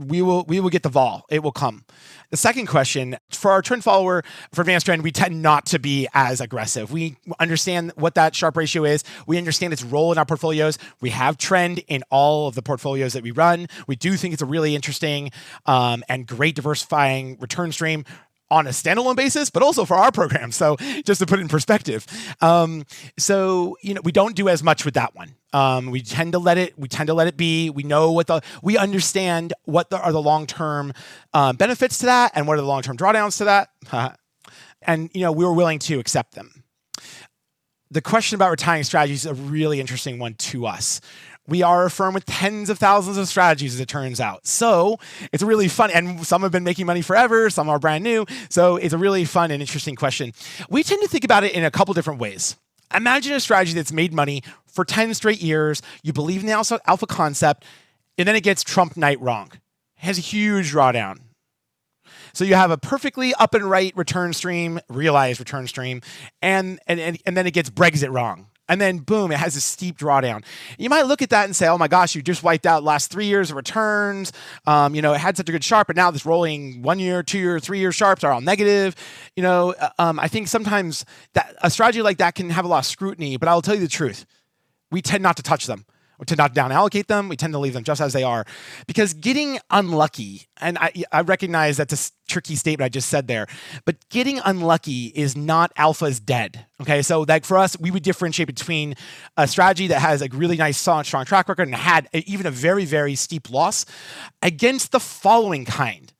[0.00, 1.24] we will we will get the vol.
[1.28, 1.84] It will come.
[2.30, 4.22] The second question for our trend follower
[4.52, 6.90] for advanced trend, we tend not to be as aggressive.
[6.90, 9.04] We understand what that Sharpe ratio is.
[9.26, 10.78] We understand its role in our portfolios.
[11.00, 13.66] We have trend in all of the portfolios that we run.
[13.86, 15.30] We do think it's a really interesting
[15.66, 18.04] um, and great diversifying return stream
[18.50, 20.50] on a standalone basis, but also for our program.
[20.52, 22.06] So just to put it in perspective,
[22.40, 22.84] um,
[23.18, 25.34] so you know we don't do as much with that one.
[25.52, 26.78] Um, we tend to let it.
[26.78, 27.70] We tend to let it be.
[27.70, 28.42] We know what the.
[28.62, 30.92] We understand what the, are the long term
[31.32, 34.18] um, benefits to that, and what are the long term drawdowns to that,
[34.82, 36.64] and you know we were willing to accept them.
[37.90, 41.00] The question about retiring strategies is a really interesting one to us
[41.50, 44.46] we are a firm with tens of thousands of strategies, as it turns out.
[44.46, 44.98] So
[45.32, 45.90] it's really fun.
[45.90, 48.24] And some have been making money forever, some are brand new.
[48.48, 50.32] So it's a really fun and interesting question.
[50.70, 52.56] We tend to think about it in a couple different ways.
[52.94, 55.82] Imagine a strategy that's made money for 10 straight years.
[56.02, 57.64] You believe in the alpha, alpha concept,
[58.18, 59.50] and then it gets Trump night wrong.
[59.52, 61.20] It has a huge drawdown.
[62.32, 66.00] So you have a perfectly up and right return stream, realized return stream,
[66.42, 69.60] and, and, and, and then it gets Brexit wrong and then boom, it has a
[69.60, 70.44] steep drawdown.
[70.78, 73.10] You might look at that and say, "Oh my gosh, you just wiped out last
[73.10, 74.32] three years of returns.
[74.64, 77.24] Um, you know, it had such a good Sharpe, but now this rolling one year,
[77.24, 78.94] two year, three year Sharpes are all negative."
[79.34, 81.04] You know, uh, um, I think sometimes
[81.34, 83.36] that a strategy like that can have a lot of scrutiny.
[83.36, 84.24] But I'll tell you the truth:
[84.92, 85.84] we tend not to touch them
[86.26, 87.28] to not down allocate them.
[87.28, 88.44] We tend to leave them just as they are
[88.86, 93.46] because getting unlucky, and I, I recognize that's a tricky statement I just said there,
[93.84, 96.66] but getting unlucky is not alpha's dead.
[96.80, 97.02] Okay.
[97.02, 98.94] So, like for us, we would differentiate between
[99.36, 102.46] a strategy that has a really nice, solid, strong track record and had uh, even
[102.46, 103.84] a very, very steep loss
[104.42, 106.12] against the following kind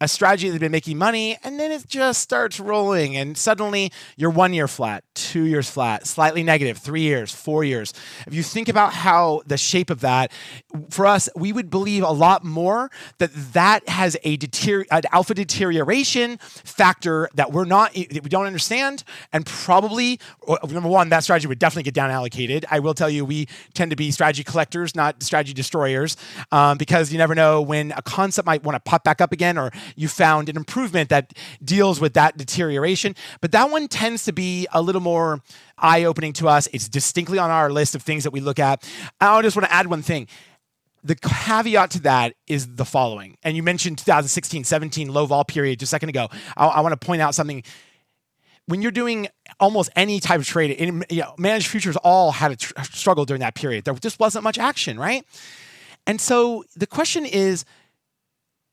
[0.00, 4.30] a strategy that's been making money and then it just starts rolling and suddenly you're
[4.30, 7.92] one year flat two years flat slightly negative three years four years.
[8.26, 10.30] If you think about how the shape of that
[10.90, 14.38] for us we would believe a lot more that that has a
[14.90, 20.20] an alpha deterioration factor that we're not that we don't understand and probably
[20.70, 22.64] number one that strategy would definitely get down allocated.
[22.70, 26.16] I will tell you we tend to be strategy collectors not strategy destroyers
[26.52, 29.58] um, because you never know when a concept might want to pop back up again
[29.58, 31.32] or you found an improvement that
[31.64, 33.14] deals with that deterioration.
[33.40, 35.40] But that one tends to be a little more
[35.76, 36.68] eye opening to us.
[36.72, 38.88] It's distinctly on our list of things that we look at.
[39.20, 40.28] I just want to add one thing.
[41.04, 43.36] The caveat to that is the following.
[43.42, 46.28] And you mentioned 2016 17 low vol period just a second ago.
[46.56, 47.62] I, I want to point out something
[48.68, 49.28] when you're doing
[49.58, 53.24] almost any type of trade, in, you know, managed futures all had a tr- struggle
[53.24, 53.84] during that period.
[53.84, 55.24] There just wasn't much action, right?
[56.06, 57.64] And so the question is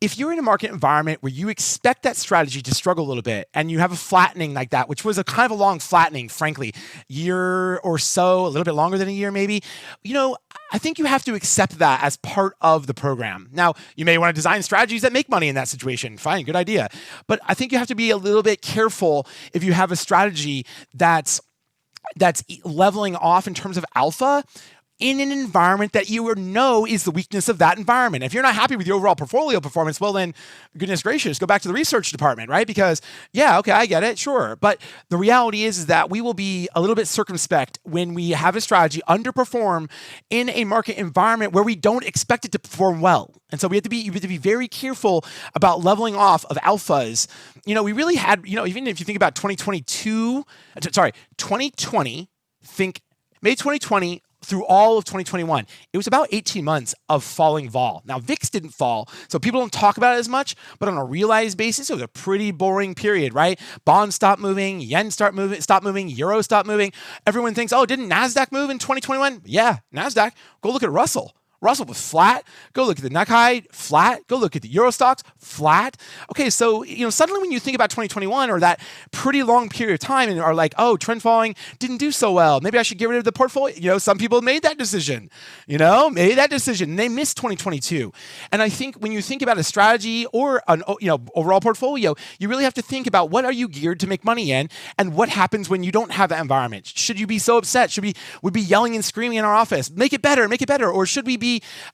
[0.05, 3.23] if you're in a market environment where you expect that strategy to struggle a little
[3.23, 5.79] bit and you have a flattening like that, which was a kind of a long
[5.79, 6.75] flattening, frankly,
[7.07, 9.63] year or so, a little bit longer than a year maybe,
[10.03, 10.37] you know,
[10.71, 13.49] I think you have to accept that as part of the program.
[13.51, 16.19] Now, you may want to design strategies that make money in that situation.
[16.19, 16.89] Fine, good idea.
[17.25, 19.95] But I think you have to be a little bit careful if you have a
[19.95, 21.41] strategy that's
[22.15, 24.43] that's leveling off in terms of alpha
[24.99, 28.23] in an environment that you know is the weakness of that environment.
[28.23, 30.33] If you're not happy with your overall portfolio performance, well, then
[30.77, 32.65] goodness gracious, go back to the research department, right?
[32.65, 33.01] Because,
[33.33, 34.55] yeah, okay, I get it, sure.
[34.55, 34.79] But
[35.09, 38.55] the reality is, is that we will be a little bit circumspect when we have
[38.55, 39.89] a strategy underperform
[40.29, 43.33] in a market environment where we don't expect it to perform well.
[43.51, 46.45] And so we have to be, we have to be very careful about leveling off
[46.45, 47.27] of alphas.
[47.65, 50.45] You know, we really had, you know, even if you think about 2022,
[50.77, 52.29] uh, sorry, 2020,
[52.63, 53.01] think
[53.41, 58.01] May 2020 through all of 2021, it was about 18 months of falling vol.
[58.05, 61.03] Now, VIX didn't fall, so people don't talk about it as much, but on a
[61.03, 63.59] realized basis, it was a pretty boring period, right?
[63.85, 66.91] Bonds stopped moving, yen start moving, stop moving, euro stop moving.
[67.25, 69.41] Everyone thinks, oh, didn't NASDAQ move in 2021?
[69.45, 70.31] Yeah, NASDAQ.
[70.61, 71.33] Go look at Russell.
[71.61, 72.43] Russell was flat.
[72.73, 74.27] Go look at the Nikkei, flat.
[74.27, 75.97] Go look at the Euro Stoxx, flat.
[76.31, 78.79] Okay, so you know suddenly when you think about 2021 or that
[79.11, 82.61] pretty long period of time and are like, oh, trend following didn't do so well.
[82.61, 83.75] Maybe I should get rid of the portfolio.
[83.75, 85.29] You know, some people made that decision.
[85.67, 86.95] You know, made that decision.
[86.95, 88.11] They missed 2022.
[88.51, 92.15] And I think when you think about a strategy or an you know overall portfolio,
[92.39, 95.13] you really have to think about what are you geared to make money in, and
[95.15, 96.85] what happens when you don't have that environment.
[96.87, 97.91] Should you be so upset?
[97.91, 100.67] Should we would be yelling and screaming in our office, make it better, make it
[100.67, 101.44] better, or should we be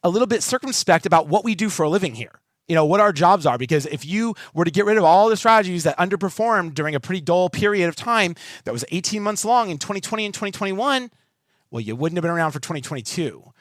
[0.04, 3.00] a little bit circumspect about what we do for a living here you know what
[3.00, 5.98] our jobs are because if you were to get rid of all the strategies that
[5.98, 10.26] underperformed during a pretty dull period of time that was 18 months long in 2020
[10.26, 11.12] and 2021
[11.70, 13.52] well you wouldn't have been around for 2022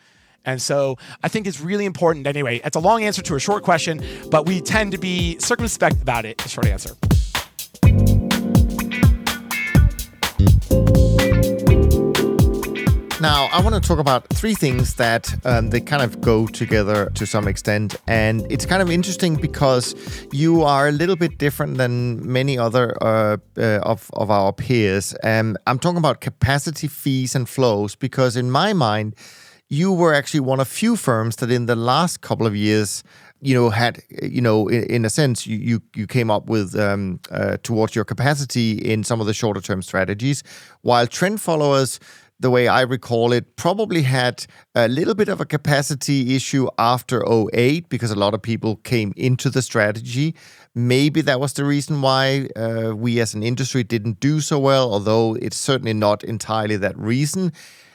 [0.45, 2.26] and so I think it's really important.
[2.26, 6.01] Anyway, it's a long answer to a short question, but we tend to be circumspect
[6.01, 6.41] about it.
[6.43, 6.97] Short answer.
[13.20, 17.10] Now, I want to talk about three things that um, they kind of go together
[17.10, 17.96] to some extent.
[18.08, 19.94] And it's kind of interesting because
[20.32, 25.14] you are a little bit different than many other uh, uh, of, of our peers.
[25.22, 29.16] Um, I'm talking about capacity fees and flows because, in my mind,
[29.68, 33.04] you were actually one of few firms that in the last couple of years
[33.42, 36.78] you know had you know in, in a sense you you, you came up with
[36.78, 40.42] um, uh, towards your capacity in some of the shorter term strategies
[40.82, 41.98] while trend followers
[42.41, 47.22] the way I recall it, probably had a little bit of a capacity issue after
[47.28, 50.34] 08 because a lot of people came into the strategy.
[50.74, 54.93] Maybe that was the reason why uh, we as an industry didn't do so well,
[54.93, 57.53] although it's certainly not entirely that reason.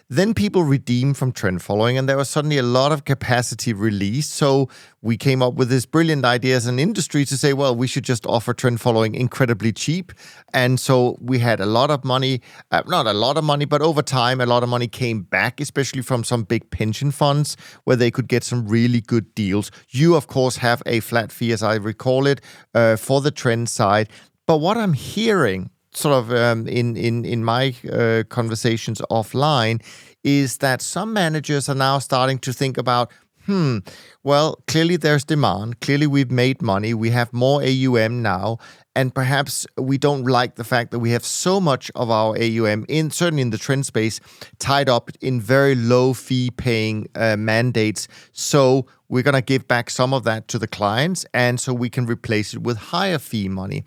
[0.07, 4.33] Then people redeemed from trend following, and there was suddenly a lot of capacity released.
[4.33, 4.69] So
[5.01, 8.03] we came up with this brilliant idea as an industry to say, well, we should
[8.03, 10.13] just offer trend following incredibly cheap.
[10.53, 13.81] And so we had a lot of money, uh, not a lot of money, but
[13.81, 17.95] over time, a lot of money came back, especially from some big pension funds where
[17.95, 19.71] they could get some really good deals.
[19.89, 22.41] You, of course, have a flat fee, as I recall it,
[22.75, 24.09] uh, for the trend side.
[24.45, 29.81] But what I'm hearing sort of um, in in in my uh, conversations offline
[30.23, 33.11] is that some managers are now starting to think about
[33.45, 33.77] hmm
[34.23, 35.79] well clearly there's demand.
[35.79, 36.93] Clearly we've made money.
[36.93, 38.57] We have more AUM now.
[38.97, 42.85] And perhaps we don't like the fact that we have so much of our AUM
[42.87, 44.19] in certainly in the trend space
[44.57, 48.07] tied up in very low fee paying uh, mandates.
[48.31, 51.89] So we're going to give back some of that to the clients and so we
[51.89, 53.83] can replace it with higher fee money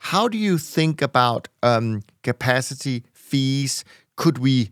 [0.00, 3.84] how do you think about um, capacity fees
[4.16, 4.70] could we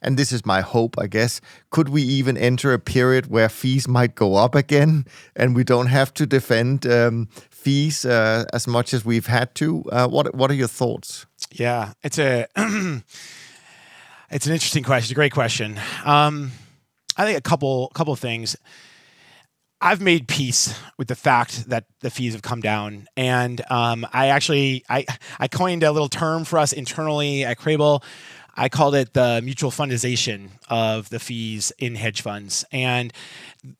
[0.00, 1.40] and this is my hope, I guess.
[1.70, 5.06] Could we even enter a period where fees might go up again,
[5.36, 9.84] and we don't have to defend um, fees uh, as much as we've had to?
[9.90, 11.26] Uh, what What are your thoughts?
[11.50, 12.46] Yeah, it's a
[14.30, 15.14] it's an interesting question.
[15.14, 15.80] A great question.
[16.04, 16.52] Um,
[17.16, 18.56] I think a couple couple of things.
[19.82, 24.28] I've made peace with the fact that the fees have come down, and um, I
[24.28, 25.04] actually I
[25.38, 28.02] I coined a little term for us internally at Crabel
[28.54, 32.64] I called it the mutual fundization of the fees in hedge funds.
[32.70, 33.12] And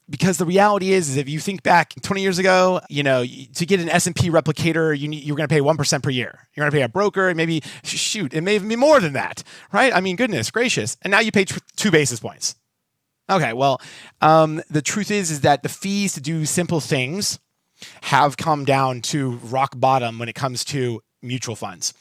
[0.08, 3.66] because the reality is, is if you think back 20 years ago, you know, to
[3.66, 6.48] get an S&P replicator, you need, you're going to pay 1% per year.
[6.54, 9.12] You're going to pay a broker, and maybe, shoot, it may even be more than
[9.12, 9.42] that,
[9.72, 9.94] right?
[9.94, 10.96] I mean, goodness gracious.
[11.02, 12.54] And now you pay two basis points.
[13.30, 13.80] Okay, well,
[14.20, 17.38] um, the truth is, is that the fees to do simple things
[18.02, 21.94] have come down to rock bottom when it comes to mutual funds.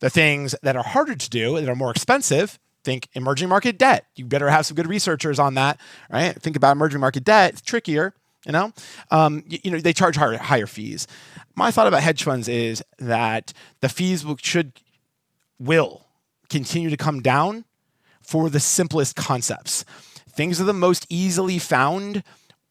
[0.00, 4.06] The things that are harder to do, that are more expensive, think emerging market debt.
[4.16, 5.78] You better have some good researchers on that,
[6.10, 6.40] right?
[6.40, 7.52] Think about emerging market debt.
[7.52, 8.14] It's trickier,
[8.46, 8.72] you know.
[9.10, 11.06] Um, you, you, know they charge higher, higher fees.
[11.54, 14.80] My thought about hedge funds is that the fees will, should
[15.58, 16.06] will
[16.48, 17.64] continue to come down
[18.22, 19.84] for the simplest concepts.
[20.38, 22.22] Things that are the most easily found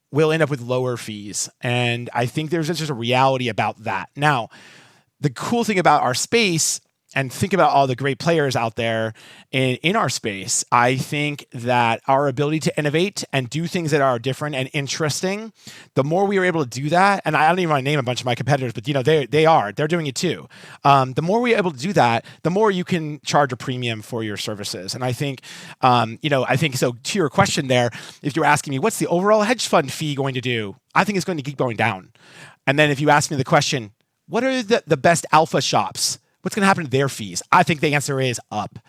[0.10, 4.08] will end up with lower fees, and I think there's just a reality about that.
[4.16, 4.48] Now
[5.20, 6.80] the cool thing about our space
[7.18, 9.12] and think about all the great players out there
[9.52, 14.02] in, in our space, I think that our ability to innovate and do things that
[14.02, 15.52] are different and interesting,
[15.96, 17.98] the more we are able to do that, and I don't even want to name
[17.98, 20.48] a bunch of my competitors, but you know they they are they're doing it too.
[20.84, 24.04] Um, the more we're able to do that, the more you can charge a premium
[24.04, 24.94] for your services.
[24.94, 25.42] And I think,
[25.82, 26.92] um, you know, I think so.
[26.92, 27.90] To your question there,
[28.22, 31.16] if you're asking me what's the overall hedge fund fee going to do, I think
[31.16, 32.12] it's going to keep going down.
[32.68, 33.92] And then if you ask me the question,
[34.28, 36.20] what are the, the best alpha shops?
[36.48, 37.44] What's going to happen to their fees?
[37.52, 38.80] I think the answer is up.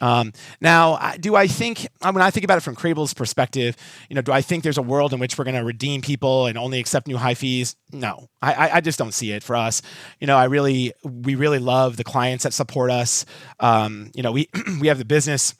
[0.00, 0.32] Um,
[0.62, 3.76] now, do I think when I think about it from Crabel's perspective,
[4.08, 6.46] you know, do I think there's a world in which we're going to redeem people
[6.46, 7.76] and only accept new high fees?
[7.92, 9.82] No, I, I just don't see it for us.
[10.20, 13.26] You know, I really, we really love the clients that support us.
[13.60, 14.48] Um, you know, we
[14.80, 15.54] we have the business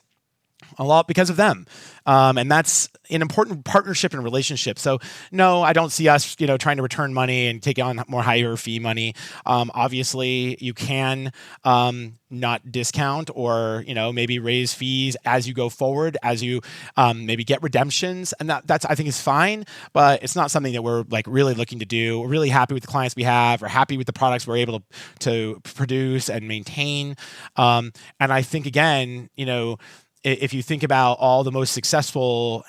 [0.77, 1.65] a lot because of them.
[2.05, 4.77] Um, and that's an important partnership and relationship.
[4.77, 4.99] So
[5.31, 8.21] no, I don't see us, you know, trying to return money and take on more
[8.21, 9.15] higher fee money.
[9.45, 11.31] Um, obviously, you can
[11.63, 16.61] um, not discount or you know maybe raise fees as you go forward, as you
[16.97, 19.65] um, maybe get redemptions, and that that's I think is fine.
[19.93, 22.19] But it's not something that we're like really looking to do.
[22.19, 23.61] We're really happy with the clients we have.
[23.61, 24.85] We're happy with the products we're able to,
[25.19, 27.15] to produce and maintain.
[27.55, 29.77] Um, and I think again, you know
[30.23, 32.63] if you think about all the most successful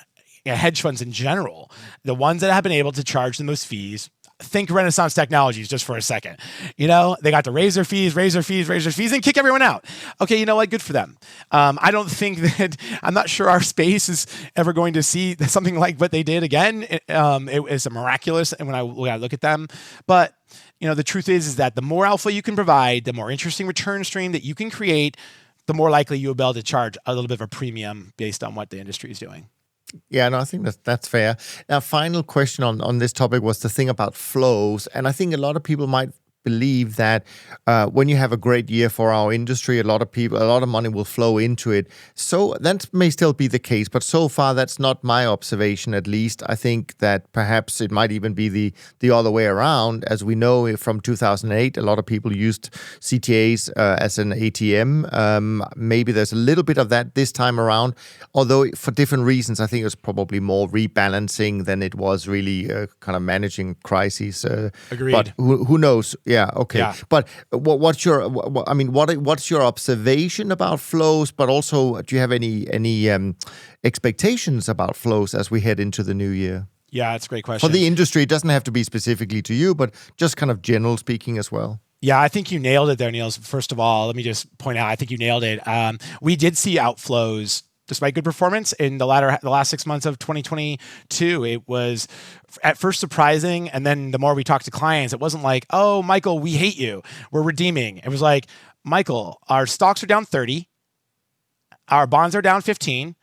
[0.45, 1.71] hedge funds in general,
[2.03, 5.85] the ones that have been able to charge the most fees, think Renaissance Technologies just
[5.85, 6.37] for a second.
[6.75, 9.23] You know, they got to raise their fees, raise their fees, raise their fees, and
[9.23, 9.85] kick everyone out.
[10.19, 10.69] Okay, you know what?
[10.69, 11.17] Good for them.
[11.51, 15.35] Um, I don't think that I'm not sure our space is ever going to see
[15.47, 16.83] something like what they did again.
[16.83, 19.67] It, um, it was miraculous, and when I, when I look at them,
[20.05, 20.33] but
[20.79, 23.31] you know, the truth is is that the more alpha you can provide, the more
[23.31, 25.15] interesting return stream that you can create
[25.67, 28.43] the more likely you'll be able to charge a little bit of a premium based
[28.43, 29.49] on what the industry is doing.
[30.09, 31.37] Yeah, no, I think that's that's fair.
[31.69, 35.33] Now, final question on on this topic was the thing about flows, and I think
[35.33, 36.09] a lot of people might
[36.45, 37.25] believe that
[37.67, 40.45] uh, when you have a great year for our industry, a lot of people, a
[40.45, 41.87] lot of money will flow into it.
[42.13, 45.93] So that may still be the case, but so far that's not my observation.
[45.93, 50.05] At least I think that perhaps it might even be the the other way around.
[50.05, 52.69] As we know from 2008, a lot of people used
[53.01, 55.11] CTAs uh, as an ATM.
[55.13, 57.95] Um, maybe there's a little bit of that this time around,
[58.33, 59.59] although for different reasons.
[59.59, 63.75] I think it was probably more rebalancing than it was really uh, kind of managing
[63.83, 64.45] crises.
[64.45, 65.13] Uh, Agreed.
[65.13, 66.15] But who, who knows?
[66.25, 66.34] Yeah.
[66.55, 66.79] Okay.
[66.79, 66.95] Yeah.
[67.09, 68.27] But what, what's your?
[68.29, 71.31] What, I mean, what what's your observation about flows?
[71.31, 73.35] But also, do you have any any um,
[73.83, 76.67] expectations about flows as we head into the new year?
[76.91, 77.67] Yeah, that's a great question.
[77.67, 80.61] For the industry, it doesn't have to be specifically to you, but just kind of
[80.61, 81.81] general speaking as well.
[82.01, 83.37] Yeah, I think you nailed it there, Niels.
[83.37, 85.65] First of all, let me just point out, I think you nailed it.
[85.67, 90.05] Um, we did see outflows despite good performance in the latter the last six months
[90.05, 92.07] of 2022 it was
[92.63, 96.01] at first surprising and then the more we talked to clients it wasn't like oh
[96.01, 97.01] michael we hate you
[97.31, 98.47] we're redeeming it was like
[98.83, 100.67] michael our stocks are down 30
[101.89, 103.15] our bonds are down 15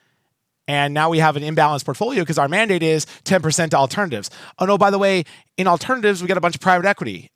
[0.68, 4.66] and now we have an imbalanced portfolio because our mandate is 10% to alternatives oh
[4.66, 5.24] no by the way
[5.56, 7.30] in alternatives we got a bunch of private equity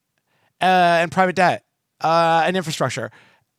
[0.60, 1.64] uh, and private debt
[2.00, 3.10] uh, and infrastructure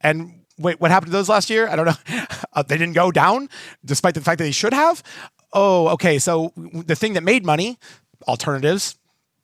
[0.02, 1.68] and wait, what happened to those last year?
[1.68, 1.94] I don't know.
[2.54, 3.48] Uh, they didn't go down
[3.86, 5.04] despite the fact that they should have.
[5.54, 6.18] Oh, okay.
[6.18, 7.78] So the thing that made money,
[8.28, 8.98] alternatives,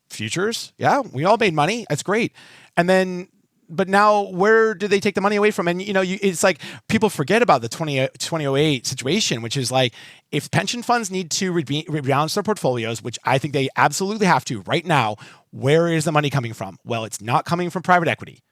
[0.10, 1.86] futures, yeah, we all made money.
[1.90, 2.34] That's great.
[2.78, 3.28] And then,
[3.70, 5.68] but now where do they take the money away from?
[5.68, 9.72] And, you know, you, it's like people forget about the 20, 2008 situation, which is
[9.72, 9.94] like
[10.32, 14.46] if pension funds need to re- rebalance their portfolios, which I think they absolutely have
[14.46, 15.16] to right now,
[15.52, 16.78] where is the money coming from?
[16.84, 18.44] Well, it's not coming from private equity.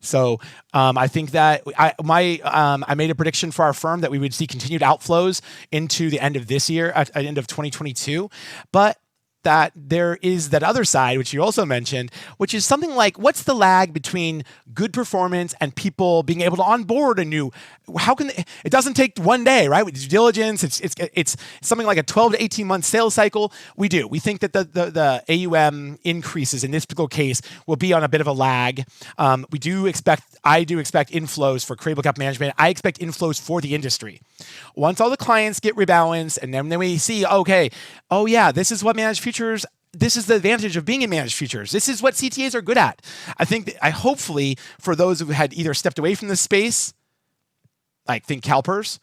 [0.00, 0.40] So
[0.72, 4.10] um, I think that I my um, I made a prediction for our firm that
[4.10, 5.40] we would see continued outflows
[5.72, 8.30] into the end of this year, at, at end of 2022.
[8.72, 8.98] But
[9.46, 13.44] that there is that other side, which you also mentioned, which is something like what's
[13.44, 14.42] the lag between
[14.74, 17.52] good performance and people being able to onboard a new?
[17.96, 19.84] How can they, it doesn't take one day, right?
[19.84, 23.52] With due diligence, it's it's it's something like a 12 to 18 month sales cycle.
[23.76, 24.08] We do.
[24.08, 28.02] We think that the the, the AUM increases in this particular case will be on
[28.02, 28.84] a bit of a lag.
[29.16, 30.24] Um, we do expect.
[30.42, 32.54] I do expect inflows for Crabel Cap Management.
[32.58, 34.20] I expect inflows for the industry.
[34.74, 37.70] Once all the clients get rebalanced, and then, then we see, okay,
[38.10, 39.35] oh yeah, this is what managed futures
[39.92, 41.70] this is the advantage of being in managed futures.
[41.70, 43.00] This is what CTAs are good at.
[43.38, 46.92] I think I hopefully for those who had either stepped away from this space,
[48.06, 48.98] like think CalPERS,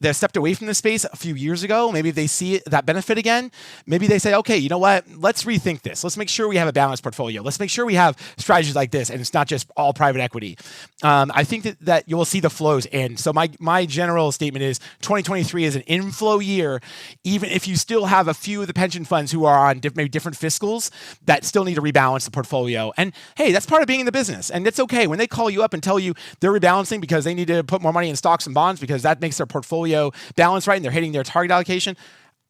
[0.00, 3.16] that stepped away from the space a few years ago, maybe they see that benefit
[3.16, 3.50] again.
[3.86, 5.04] Maybe they say, okay, you know what?
[5.16, 6.02] Let's rethink this.
[6.02, 7.42] Let's make sure we have a balanced portfolio.
[7.42, 10.58] Let's make sure we have strategies like this, and it's not just all private equity.
[11.02, 13.16] Um, I think that, that you will see the flows in.
[13.16, 16.80] So my my general statement is 2023 is an inflow year,
[17.22, 19.96] even if you still have a few of the pension funds who are on diff-
[19.96, 20.90] maybe different fiscals
[21.24, 22.92] that still need to rebalance the portfolio.
[22.96, 25.48] And hey, that's part of being in the business, and it's okay when they call
[25.48, 28.16] you up and tell you they're rebalancing because they need to put more money in
[28.16, 29.93] stocks and bonds because that makes their portfolio
[30.36, 31.96] balance right and they're hitting their target allocation,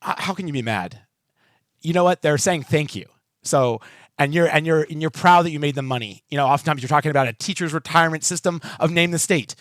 [0.00, 1.00] how can you be mad?
[1.80, 2.22] You know what?
[2.22, 3.06] They're saying thank you.
[3.42, 3.80] So
[4.18, 6.22] and you're and you're and you're proud that you made them money.
[6.30, 9.54] You know, oftentimes you're talking about a teacher's retirement system of name the state.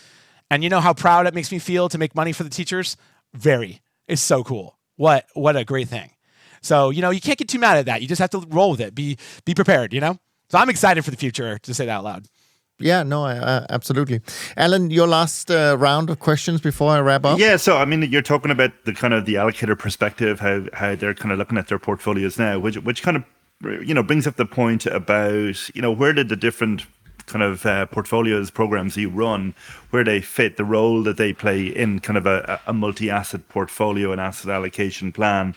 [0.49, 2.95] And you know how proud it makes me feel to make money for the teachers?
[3.33, 3.81] Very.
[4.07, 4.77] It's so cool.
[4.95, 6.11] What what a great thing.
[6.61, 8.01] So, you know, you can't get too mad at that.
[8.01, 8.95] You just have to roll with it.
[8.95, 10.17] Be be prepared, you know?
[10.49, 12.27] So I'm excited for the future to say that out loud.
[12.83, 14.19] Yeah, no, uh, absolutely.
[14.57, 17.39] Alan, your last uh, round of questions before I wrap up.
[17.39, 20.93] Yeah, so I mean, you're talking about the kind of the allocator perspective, how how
[20.95, 23.23] they're kind of looking at their portfolios now, which which kind of
[23.85, 26.85] you know brings up the point about you know where did the different
[27.25, 29.55] kind of uh, portfolios programs you run
[29.91, 34.11] where they fit the role that they play in kind of a, a multi-asset portfolio
[34.11, 35.55] and asset allocation plan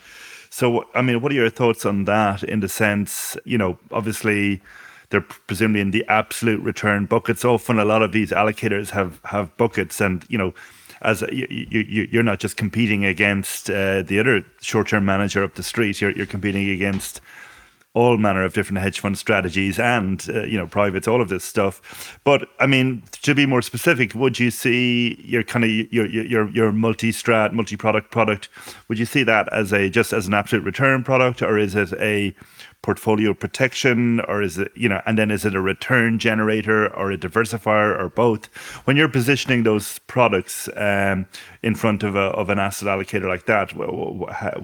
[0.49, 4.62] so i mean what are your thoughts on that in the sense you know obviously
[5.11, 7.44] they're presumably in the absolute return buckets.
[7.44, 10.54] Often, a lot of these allocators have have buckets, and you know,
[11.02, 15.54] as you, you you're not just competing against uh, the other short term manager up
[15.54, 16.00] the street.
[16.00, 17.20] You're you're competing against
[17.96, 21.42] all manner of different hedge fund strategies and uh, you know privates, all of this
[21.42, 22.18] stuff.
[22.24, 26.48] But I mean, to be more specific, would you see your kind of your your
[26.50, 28.50] your multi strat, multi product product?
[28.88, 31.95] Would you see that as a just as an absolute return product, or is it
[31.95, 32.34] a
[32.82, 37.11] portfolio protection or is it you know and then is it a return generator or
[37.11, 38.46] a diversifier or both
[38.84, 41.26] when you're positioning those products um,
[41.62, 43.72] in front of a, of an asset allocator like that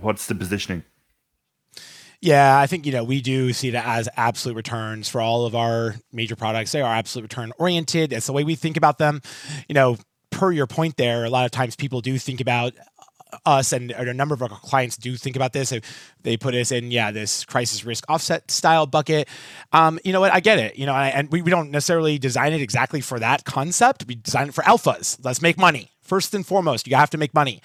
[0.01, 0.85] what's the positioning
[2.25, 5.57] yeah, I think you know we do see it as absolute returns for all of
[5.57, 6.71] our major products.
[6.71, 8.13] They are absolute return oriented.
[8.13, 9.21] It's the way we think about them.
[9.69, 9.97] You know,
[10.31, 12.75] per your point there, a lot of times people do think about
[13.47, 15.73] us and a number of our clients do think about this.
[16.23, 19.29] They put us in, yeah, this crisis risk offset style bucket.
[19.73, 20.33] Um, you know what?
[20.33, 20.77] I get it.
[20.77, 24.07] You know, and we, we don't necessarily design it exactly for that concept.
[24.07, 25.19] We design it for alphas.
[25.25, 25.89] Let's make money.
[26.03, 27.63] First and foremost, you have to make money.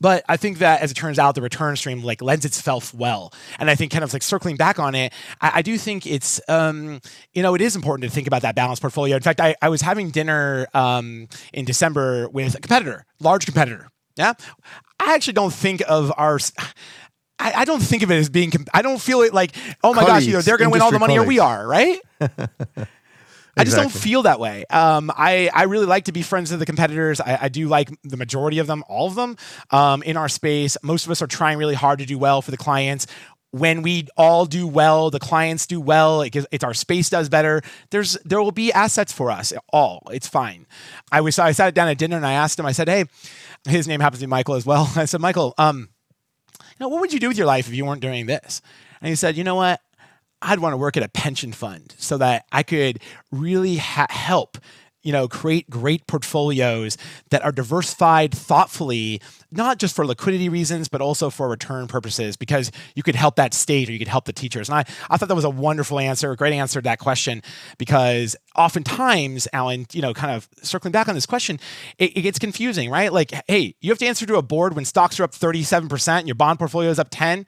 [0.00, 3.32] But I think that as it turns out, the return stream like lends itself well.
[3.58, 6.40] And I think kind of like circling back on it, I, I do think it's
[6.48, 7.00] um,
[7.32, 9.16] you know, it is important to think about that balanced portfolio.
[9.16, 13.88] In fact, I, I was having dinner um, in December with a competitor, large competitor.
[14.18, 14.34] Yeah.
[15.00, 16.38] I actually don't think of our
[17.38, 18.52] I, I, don't think of it as being.
[18.74, 19.54] I don't feel it like,
[19.84, 21.26] oh my colleagues, gosh, either they're going to win all the money colleagues.
[21.26, 22.00] or we are, right?
[23.58, 24.64] I just don't feel that way.
[24.70, 27.20] Um, I, I really like to be friends with the competitors.
[27.20, 29.36] I, I do like the majority of them, all of them
[29.70, 30.76] um, in our space.
[30.82, 33.06] Most of us are trying really hard to do well for the clients.
[33.50, 36.20] When we all do well, the clients do well.
[36.22, 37.62] It, it's our space does better.
[37.90, 40.02] There's there will be assets for us all.
[40.10, 40.66] It's fine.
[41.10, 42.66] I was I sat down at dinner and I asked him.
[42.66, 43.04] I said, "Hey,
[43.66, 45.88] his name happens to be Michael as well." I said, "Michael, um,
[46.60, 48.60] you know, what would you do with your life if you weren't doing this?"
[49.00, 49.80] And he said, "You know what?
[50.42, 53.00] I'd want to work at a pension fund so that I could
[53.32, 54.58] really ha- help
[55.02, 56.96] you know create great portfolios
[57.30, 59.20] that are diversified thoughtfully
[59.50, 63.54] not just for liquidity reasons but also for return purposes because you could help that
[63.54, 64.68] state or you could help the teachers.
[64.68, 67.42] And i, I thought that was a wonderful answer a great answer to that question
[67.78, 71.58] because oftentimes alan you know kind of circling back on this question
[71.98, 73.12] it, it gets confusing right?
[73.12, 76.28] Like hey you have to answer to a board when stocks are up 37% and
[76.28, 77.46] your bond portfolio is up 10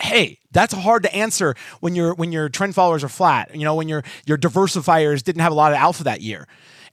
[0.00, 3.74] hey that's hard to answer when your when your trend followers are flat you know
[3.74, 6.46] when your your diversifiers didn't have a lot of alpha that year.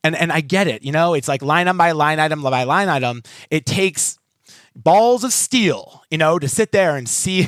[0.04, 2.64] And and i get it you know it's like line item by line item by
[2.64, 3.24] line item.
[3.50, 4.18] It takes
[4.76, 7.48] balls of steel you know to sit there and see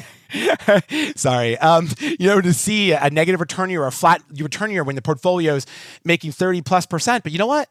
[1.16, 4.84] sorry um, you know to see a negative return year or a flat return year
[4.84, 5.66] when the portfolio is
[6.04, 7.70] making 30 plus percent but you know what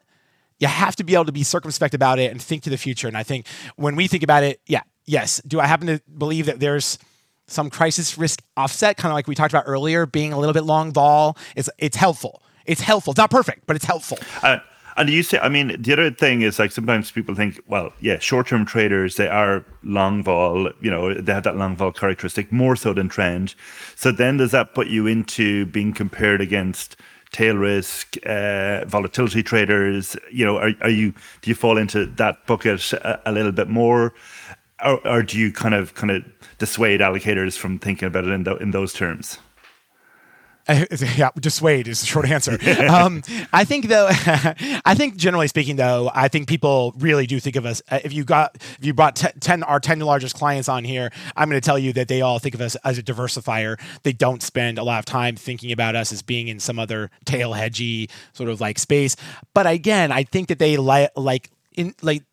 [0.59, 3.09] you have to be able to be circumspect about it and think to the future
[3.09, 3.47] and i think
[3.77, 6.99] when we think about it yeah yes do i happen to believe that there's
[7.47, 10.65] some crisis risk offset, kind of like we talked about earlier, being a little bit
[10.65, 11.37] long vol.
[11.55, 12.43] It's it's helpful.
[12.65, 13.12] It's helpful.
[13.12, 14.19] It's not perfect, but it's helpful.
[14.43, 14.59] Uh,
[14.97, 18.18] and you say, I mean, the other thing is like sometimes people think, well, yeah,
[18.18, 22.51] short term traders, they are long vol, you know, they have that long vol characteristic
[22.51, 23.55] more so than trend.
[23.94, 26.97] So then does that put you into being compared against
[27.32, 30.16] tail risk, uh, volatility traders?
[30.32, 31.12] You know, are, are you,
[31.43, 34.14] do you fall into that bucket a, a little bit more?
[34.85, 36.24] Or, or do you kind of, kind of,
[36.59, 39.39] dissuade allocators from thinking about it in, the, in those terms?
[41.16, 42.59] yeah, dissuade is the short answer.
[42.90, 43.22] um,
[43.52, 47.64] I think though, I think generally speaking though, I think people really do think of
[47.64, 47.82] us.
[47.88, 51.12] Uh, if you got, if you brought t- ten our ten largest clients on here,
[51.36, 53.78] I'm going to tell you that they all think of us as a diversifier.
[54.02, 57.10] They don't spend a lot of time thinking about us as being in some other
[57.24, 59.14] tail hedgy sort of like space.
[59.55, 62.24] But again, I think that they li- like in like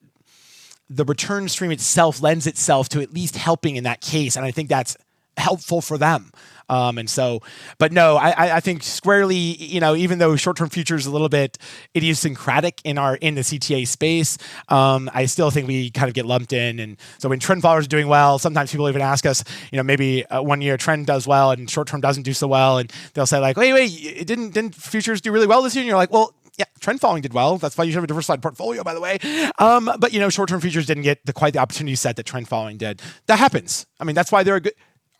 [0.89, 4.35] the return stream itself lends itself to at least helping in that case.
[4.35, 4.97] And I think that's
[5.37, 6.31] helpful for them.
[6.69, 7.41] Um, and so,
[7.77, 11.57] but no, I, I think squarely, you know, even though short-term futures a little bit
[11.95, 14.37] idiosyncratic in our in the CTA space,
[14.69, 16.79] um, I still think we kind of get lumped in.
[16.79, 19.83] And so when trend followers are doing well, sometimes people even ask us, you know,
[19.83, 23.25] maybe uh, one year trend does well and short-term doesn't do so well, and they'll
[23.25, 25.81] say like, wait, wait, it didn't didn't futures do really well this year?
[25.81, 27.57] And you're like, well, yeah, trend following did well.
[27.57, 29.17] That's why you should have a diversified portfolio, by the way.
[29.57, 32.25] Um, but you know, short term futures didn't get the quite the opportunity set that
[32.25, 33.01] trend following did.
[33.25, 33.85] That happens.
[33.99, 34.73] I mean, that's why they're a good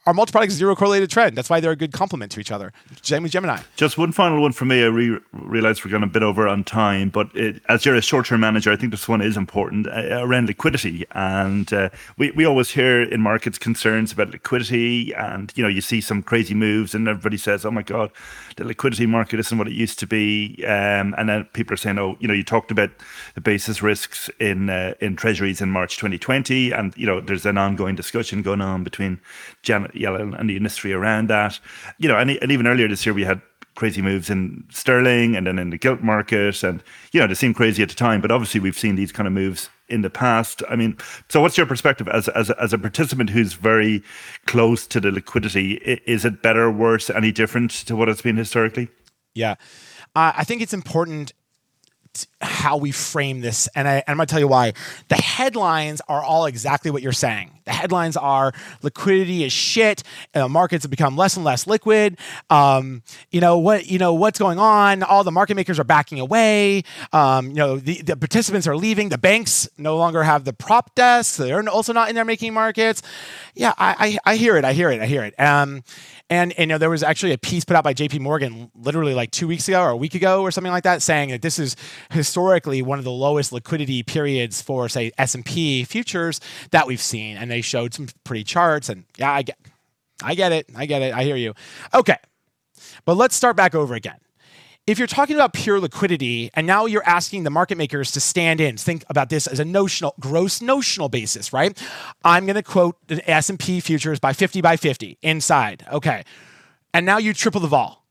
[0.05, 1.35] our multi-product zero correlated trend.
[1.35, 2.73] That's why they're a good complement to each other.
[3.01, 3.59] Same Gemini.
[3.75, 4.83] Just one final one for me.
[4.83, 8.01] I re- realize we're going a bit over on time, but it, as you're a
[8.01, 11.05] short-term manager, I think this one is important uh, around liquidity.
[11.11, 15.81] And uh, we we always hear in markets concerns about liquidity, and you know you
[15.81, 18.11] see some crazy moves, and everybody says, "Oh my God,
[18.55, 21.97] the liquidity market isn't what it used to be." Um, and then people are saying,
[21.97, 22.91] "Oh, you know, you talked about
[23.35, 27.57] the basis risks in uh, in treasuries in March 2020, and you know there's an
[27.57, 29.19] ongoing discussion going on between
[29.61, 31.59] Janet Yellen and the industry around that.
[31.97, 33.41] You know, and, and even earlier this year we had
[33.75, 37.55] crazy moves in sterling and then in the gilt market, and you know they seemed
[37.55, 40.63] crazy at the time, but obviously we've seen these kind of moves in the past.
[40.69, 40.97] I mean,
[41.29, 44.03] so what's your perspective as as as a participant who's very
[44.45, 45.73] close to the liquidity?
[46.05, 48.89] Is it better, worse, any different to what it's been historically?
[49.35, 49.55] Yeah,
[50.15, 51.33] uh, I think it's important
[52.41, 54.73] how we frame this, and, I, am going to tell you why.
[55.07, 57.51] The headlines are all exactly what you're saying.
[57.65, 60.03] The headlines are liquidity is shit.
[60.33, 62.17] Uh, markets have become less and less liquid.
[62.49, 63.87] Um, you know what?
[63.87, 65.01] You know what's going on.
[65.03, 66.83] All the market makers are backing away.
[67.13, 69.09] Um, you know the, the participants are leaving.
[69.09, 71.37] The banks no longer have the prop desks.
[71.37, 73.01] They're also not in there making markets.
[73.55, 74.65] Yeah, I, I, I hear it.
[74.65, 74.99] I hear it.
[74.99, 75.39] I hear it.
[75.39, 75.83] Um,
[76.33, 79.13] and, and you know, there was actually a piece put out by JP Morgan literally
[79.13, 81.59] like two weeks ago or a week ago or something like that saying that this
[81.59, 81.75] is
[82.09, 86.41] historically one of the lowest liquidity periods for say S&P futures
[86.71, 87.37] that we've seen.
[87.37, 89.59] And they showed some pretty charts and yeah I get
[90.23, 90.69] I get it.
[90.75, 91.13] I get it.
[91.13, 91.53] I hear you.
[91.93, 92.17] Okay.
[93.05, 94.17] But let's start back over again
[94.85, 98.59] if you're talking about pure liquidity and now you're asking the market makers to stand
[98.59, 101.81] in think about this as a notional gross notional basis right?
[102.23, 106.23] I'm going to quote the s&p futures by 50 by 50 inside okay?
[106.93, 108.05] And now you triple the vol.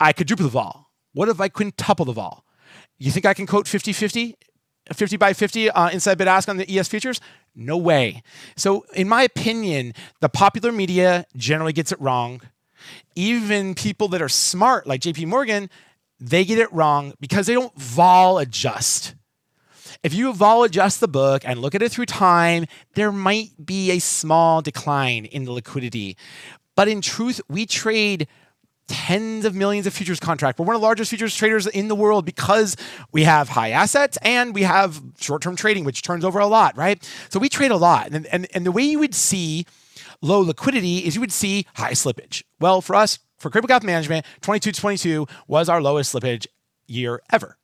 [0.00, 0.88] I could triple the vol.
[1.12, 2.44] What if i quintuple the vol?
[2.98, 4.36] You think i can quote 50 50
[4.92, 7.20] 50 by 50 uh, inside bid ask on the es futures?
[7.54, 8.22] No way.
[8.56, 12.40] So in my opinion the popular media generally gets it wrong.
[13.14, 15.68] Even people that are smart like jp morgan
[16.22, 19.14] they get it wrong because they don't vol adjust.
[20.04, 23.90] If you vol adjust the book and look at it through time, there might be
[23.90, 26.16] a small decline in the liquidity.
[26.76, 28.28] But in truth, we trade
[28.88, 30.58] tens of millions of futures contract.
[30.58, 32.76] We're one of the largest futures traders in the world because
[33.10, 37.02] we have high assets and we have short-term trading, which turns over a lot, right?
[37.30, 38.10] So we trade a lot.
[38.12, 39.66] And, and, and the way you would see
[40.20, 42.42] low liquidity is you would see high slippage.
[42.60, 46.46] Well, for us, for Crabel Capital Management, 22 22 was our lowest slippage
[46.86, 47.58] year ever.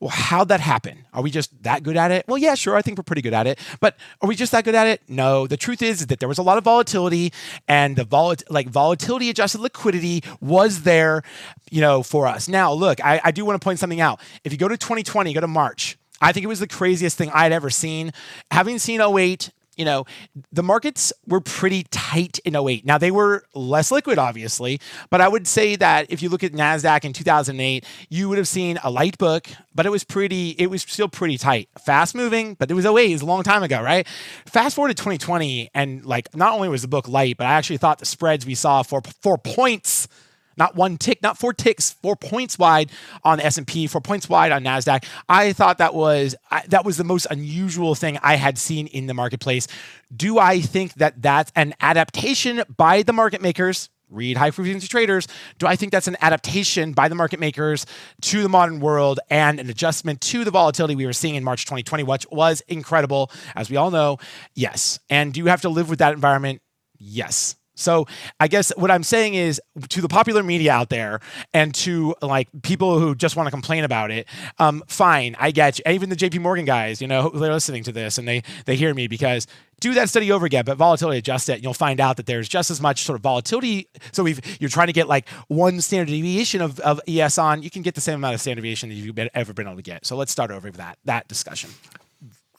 [0.00, 1.06] Well, how'd that happen?
[1.12, 2.24] Are we just that good at it?
[2.26, 2.74] Well, yeah, sure.
[2.74, 3.60] I think we're pretty good at it.
[3.78, 5.00] But are we just that good at it?
[5.08, 5.46] No.
[5.46, 7.32] The truth is, is that there was a lot of volatility,
[7.68, 11.22] and the vol- like volatility adjusted liquidity was there,
[11.70, 12.48] you know, for us.
[12.48, 14.20] Now, look, I, I do want to point something out.
[14.42, 15.96] If you go to 2020, go to March.
[16.20, 18.12] I think it was the craziest thing I'd ever seen.
[18.50, 20.04] Having seen 08 you know,
[20.52, 22.84] the markets were pretty tight in 08.
[22.84, 24.80] Now, they were less liquid, obviously,
[25.10, 28.48] but I would say that if you look at NASDAQ in 2008, you would have
[28.48, 31.68] seen a light book, but it was pretty, it was still pretty tight.
[31.78, 34.06] Fast moving, but it was 08, it was a long time ago, right?
[34.46, 37.78] Fast forward to 2020, and like, not only was the book light, but I actually
[37.78, 40.06] thought the spreads we saw for four points
[40.56, 42.90] not one tick, not four ticks, four points wide
[43.24, 45.04] on the S&P, four points wide on Nasdaq.
[45.28, 46.34] I thought that was
[46.68, 49.68] that was the most unusual thing I had seen in the marketplace.
[50.14, 53.88] Do I think that that's an adaptation by the market makers?
[54.10, 55.26] Read high frequency traders.
[55.58, 57.86] Do I think that's an adaptation by the market makers
[58.20, 61.64] to the modern world and an adjustment to the volatility we were seeing in March
[61.64, 64.18] 2020, which was incredible, as we all know?
[64.54, 65.00] Yes.
[65.08, 66.60] And do you have to live with that environment?
[66.98, 67.56] Yes.
[67.74, 68.06] So
[68.38, 71.20] I guess what I'm saying is to the popular media out there
[71.54, 74.26] and to like people who just want to complain about it,
[74.58, 75.84] um, fine, I get you.
[75.90, 78.94] Even the JP Morgan guys, you know, they're listening to this and they they hear
[78.94, 79.46] me because
[79.82, 82.48] do that study over again, but volatility adjust it, and you'll find out that there's
[82.48, 83.88] just as much sort of volatility.
[84.12, 87.70] So if you're trying to get like one standard deviation of, of ES on, you
[87.70, 90.06] can get the same amount of standard deviation that you've ever been able to get.
[90.06, 91.70] So let's start over with that that discussion.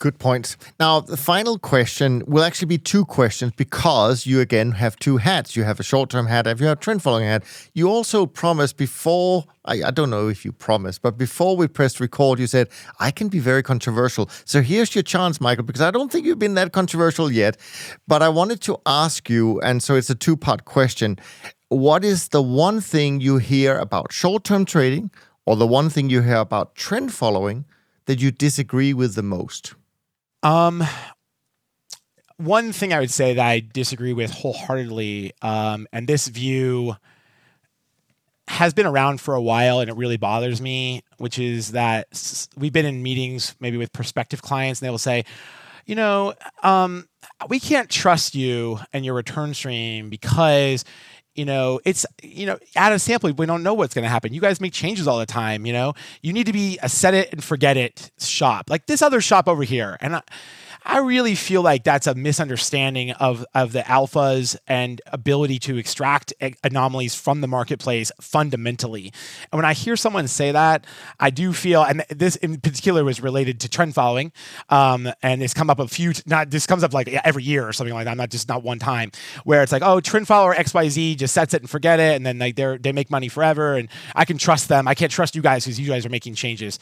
[0.04, 0.58] Good points.
[0.82, 5.56] Now, the final question will actually be two questions because you again have two hats.
[5.56, 7.46] You have a short term hat, if you have a trend following hat.
[7.74, 12.02] You also promised before, I, I, don't know if you promised, but before we pressed
[12.02, 12.68] record, you said,
[13.00, 14.30] I can be very controversial.
[14.44, 17.56] So here's your chance, Michael, because I don't think you've been that controversial yet.
[18.06, 21.18] But I wanted to ask you, and so it's a two part question.
[21.70, 25.12] What is the one thing you hear about short term trading
[25.46, 27.64] or the one thing you hear about trend following
[28.04, 29.76] that you disagree with the most?
[30.44, 30.84] Um,
[32.38, 36.96] one thing I would say that I disagree with wholeheartedly, um, and this view
[38.50, 42.74] has been around for a while and it really bothers me, which is that we've
[42.74, 45.24] been in meetings maybe with prospective clients and they will say,
[45.86, 47.08] you know, um,
[47.50, 50.84] we can't trust you and your return stream because
[51.36, 54.34] you know it's you know out of sample we don't know what's going to happen.
[54.34, 55.94] You guys make changes all the time you know?
[56.22, 58.70] You need to be a set it and forget it shop.
[58.70, 60.22] Like this other shop over here and I,
[60.86, 66.34] I really feel like that's a misunderstanding of, of the alphas and ability to extract
[66.64, 69.14] anomalies from the marketplace fundamentally.
[69.52, 70.86] And when I hear someone say that,
[71.20, 74.34] I do feel, and this in particular was related to trend following,
[74.70, 77.72] um, and it's come up a few, not this comes up like every year or
[77.72, 79.12] something like that, not just not one time,
[79.46, 82.40] where it's like, oh, trend follower XYZ just sets it and forget it, and then
[82.40, 84.88] like they they make money forever, and I can trust them.
[84.88, 86.80] I can't trust you guys because you guys are making changes.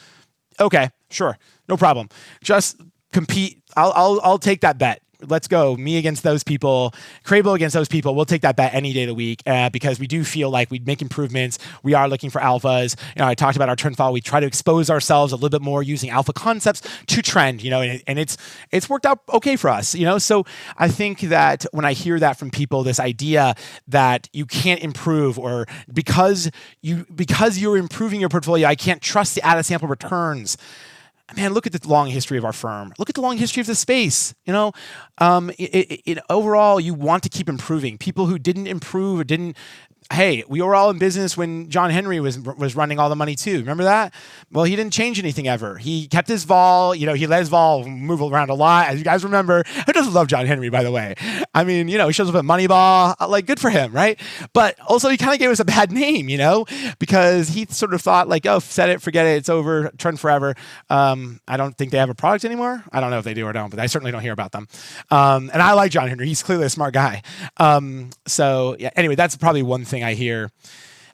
[0.59, 1.37] Okay, sure,
[1.69, 2.09] no problem.
[2.43, 2.77] Just
[3.11, 3.61] compete.
[3.75, 5.75] I'll, I'll, I'll take that bet let's go.
[5.75, 6.93] Me against those people,
[7.23, 8.15] Crabel against those people.
[8.15, 10.71] We'll take that bet any day of the week uh, because we do feel like
[10.71, 11.59] we'd make improvements.
[11.83, 12.95] We are looking for alphas.
[13.15, 14.13] You know, I talked about our trend follow.
[14.13, 17.63] We try to expose ourselves a little bit more using alpha concepts to trend.
[17.63, 18.37] You know, and, and it's
[18.71, 19.95] it's worked out okay for us.
[19.95, 20.45] You know, so
[20.77, 23.55] I think that when I hear that from people, this idea
[23.87, 26.49] that you can't improve or because
[26.81, 30.57] you because you're improving your portfolio, I can't trust the out of sample returns
[31.35, 32.93] man, look at the long history of our firm.
[32.97, 34.33] Look at the long history of the space.
[34.45, 34.71] You know,
[35.17, 37.97] um, it, it, it, overall, you want to keep improving.
[37.97, 39.57] People who didn't improve or didn't
[40.11, 43.35] hey, we were all in business when John Henry was was running all the money
[43.35, 43.59] too.
[43.59, 44.13] Remember that?
[44.51, 45.77] Well, he didn't change anything ever.
[45.77, 46.93] He kept his vol.
[46.93, 48.87] You know, he let his vol move around a lot.
[48.89, 50.69] As you guys remember, who doesn't love John Henry?
[50.69, 51.15] By the way,
[51.53, 53.15] I mean, you know, he shows up at Moneyball.
[53.19, 54.19] Uh, like, good for him, right?
[54.53, 56.65] But also, he kind of gave us a bad name, you know,
[56.99, 60.55] because he sort of thought like, oh, set it, forget it, it's over, trend forever.
[60.89, 62.83] Um, I don't think they have a product anymore.
[62.91, 64.67] I don't know if they do or don't, but I certainly don't hear about them.
[65.09, 66.27] Um, and I like John Henry.
[66.27, 67.21] He's clearly a smart guy.
[67.57, 68.89] Um, so yeah.
[68.95, 70.51] Anyway, that's probably one thing I hear.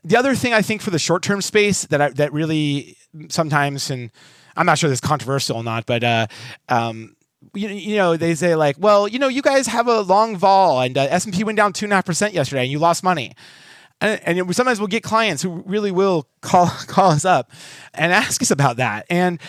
[0.03, 2.97] The other thing I think for the short term space that I, that really
[3.29, 4.11] sometimes and
[4.55, 6.27] I'm not sure this is controversial or not, but uh,
[6.67, 7.15] um,
[7.53, 10.81] you, you know they say like, well, you know, you guys have a long vol
[10.81, 12.79] and uh, S and P went down two and a half percent yesterday, and you
[12.79, 13.33] lost money.
[13.99, 17.51] And, and sometimes we'll get clients who really will call call us up
[17.93, 19.05] and ask us about that.
[19.09, 19.39] And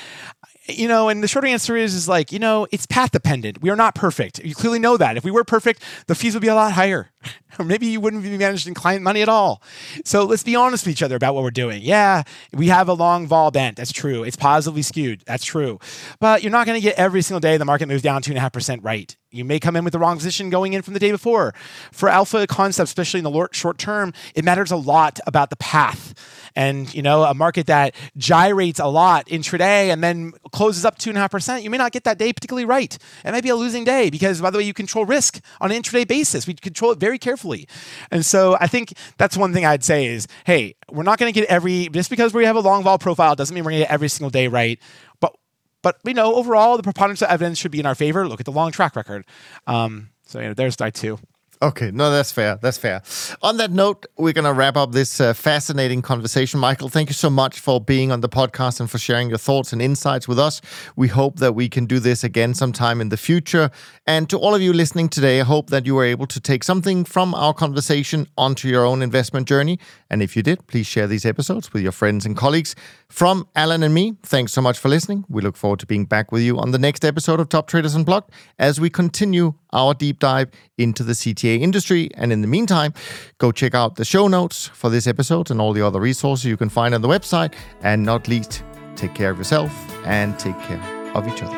[0.69, 3.63] you know, and the short answer is, is like, you know, it's path dependent.
[3.63, 4.39] We are not perfect.
[4.45, 5.17] You clearly know that.
[5.17, 7.11] If we were perfect, the fees would be a lot higher.
[7.59, 9.63] or maybe you wouldn't be managing client money at all.
[10.05, 11.83] So let's be honest with each other about what we're doing.
[11.83, 12.23] Yeah,
[12.53, 13.77] we have a long vol bent.
[13.77, 14.23] That's true.
[14.23, 15.23] It's positively skewed.
[15.27, 15.79] That's true.
[16.21, 18.39] But you're not going to get every single day the market moves down two and
[18.39, 19.17] a half percent right.
[19.31, 21.55] You may come in with the wrong position going in from the day before.
[21.93, 26.15] For alpha concepts, especially in the short term, it matters a lot about the path.
[26.59, 31.09] And you know, a market that gyrates a lot intraday and then closes up two
[31.09, 32.99] and a half percent, you may not get that day particularly right.
[33.25, 35.81] It might be a losing day because, by the way, you control risk on an
[35.81, 36.49] intraday basis.
[36.49, 37.69] We control it very carefully.
[38.11, 41.41] And so I think that's one thing I'd say is, hey, we're not going to
[41.41, 43.87] get every just because we have a long vol profile doesn't mean we're going to
[43.87, 44.81] get every single day right.
[45.21, 45.37] But
[45.83, 48.27] but you know, overall, the preponderance of evidence should be in our favor.
[48.27, 49.25] Look at the long track record.
[49.69, 51.21] Um, so you know, there's die two.
[51.61, 52.57] Okay, no, that's fair.
[52.63, 53.03] That's fair.
[53.43, 56.61] On that note, we're going to wrap up this uh, fascinating conversation.
[56.61, 59.73] Michael, thank you so much for being on the podcast and for sharing your thoughts
[59.73, 60.61] and insights with us.
[60.95, 63.73] We hope that we can do this again sometime in the future.
[64.07, 66.63] And to all of you listening today, I hope that you were able to take
[66.63, 69.81] something from our conversation onto your own investment journey.
[70.11, 72.77] And if you did, please share these episodes with your friends and colleagues.
[73.09, 75.25] From Alan and me, thanks so much for listening.
[75.29, 77.97] We look forward to being back with you on the next episode of Top Traders
[77.97, 78.31] Unplugged
[78.61, 82.11] as we continue our deep dive into the CTA industry.
[82.15, 82.95] And in the meantime,
[83.39, 86.57] go check out the show notes for this episode and all the other resources you
[86.57, 87.55] can find on the website.
[87.83, 88.63] And not least,
[88.97, 89.73] take care of yourself
[90.05, 90.83] and take care
[91.15, 91.57] of each other.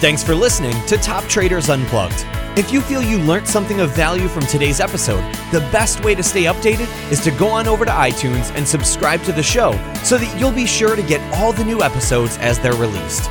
[0.00, 2.26] Thanks for listening to Top Traders Unplugged.
[2.54, 5.22] If you feel you learned something of value from today's episode,
[5.52, 9.22] the best way to stay updated is to go on over to iTunes and subscribe
[9.22, 9.72] to the show
[10.02, 13.30] so that you'll be sure to get all the new episodes as they're released.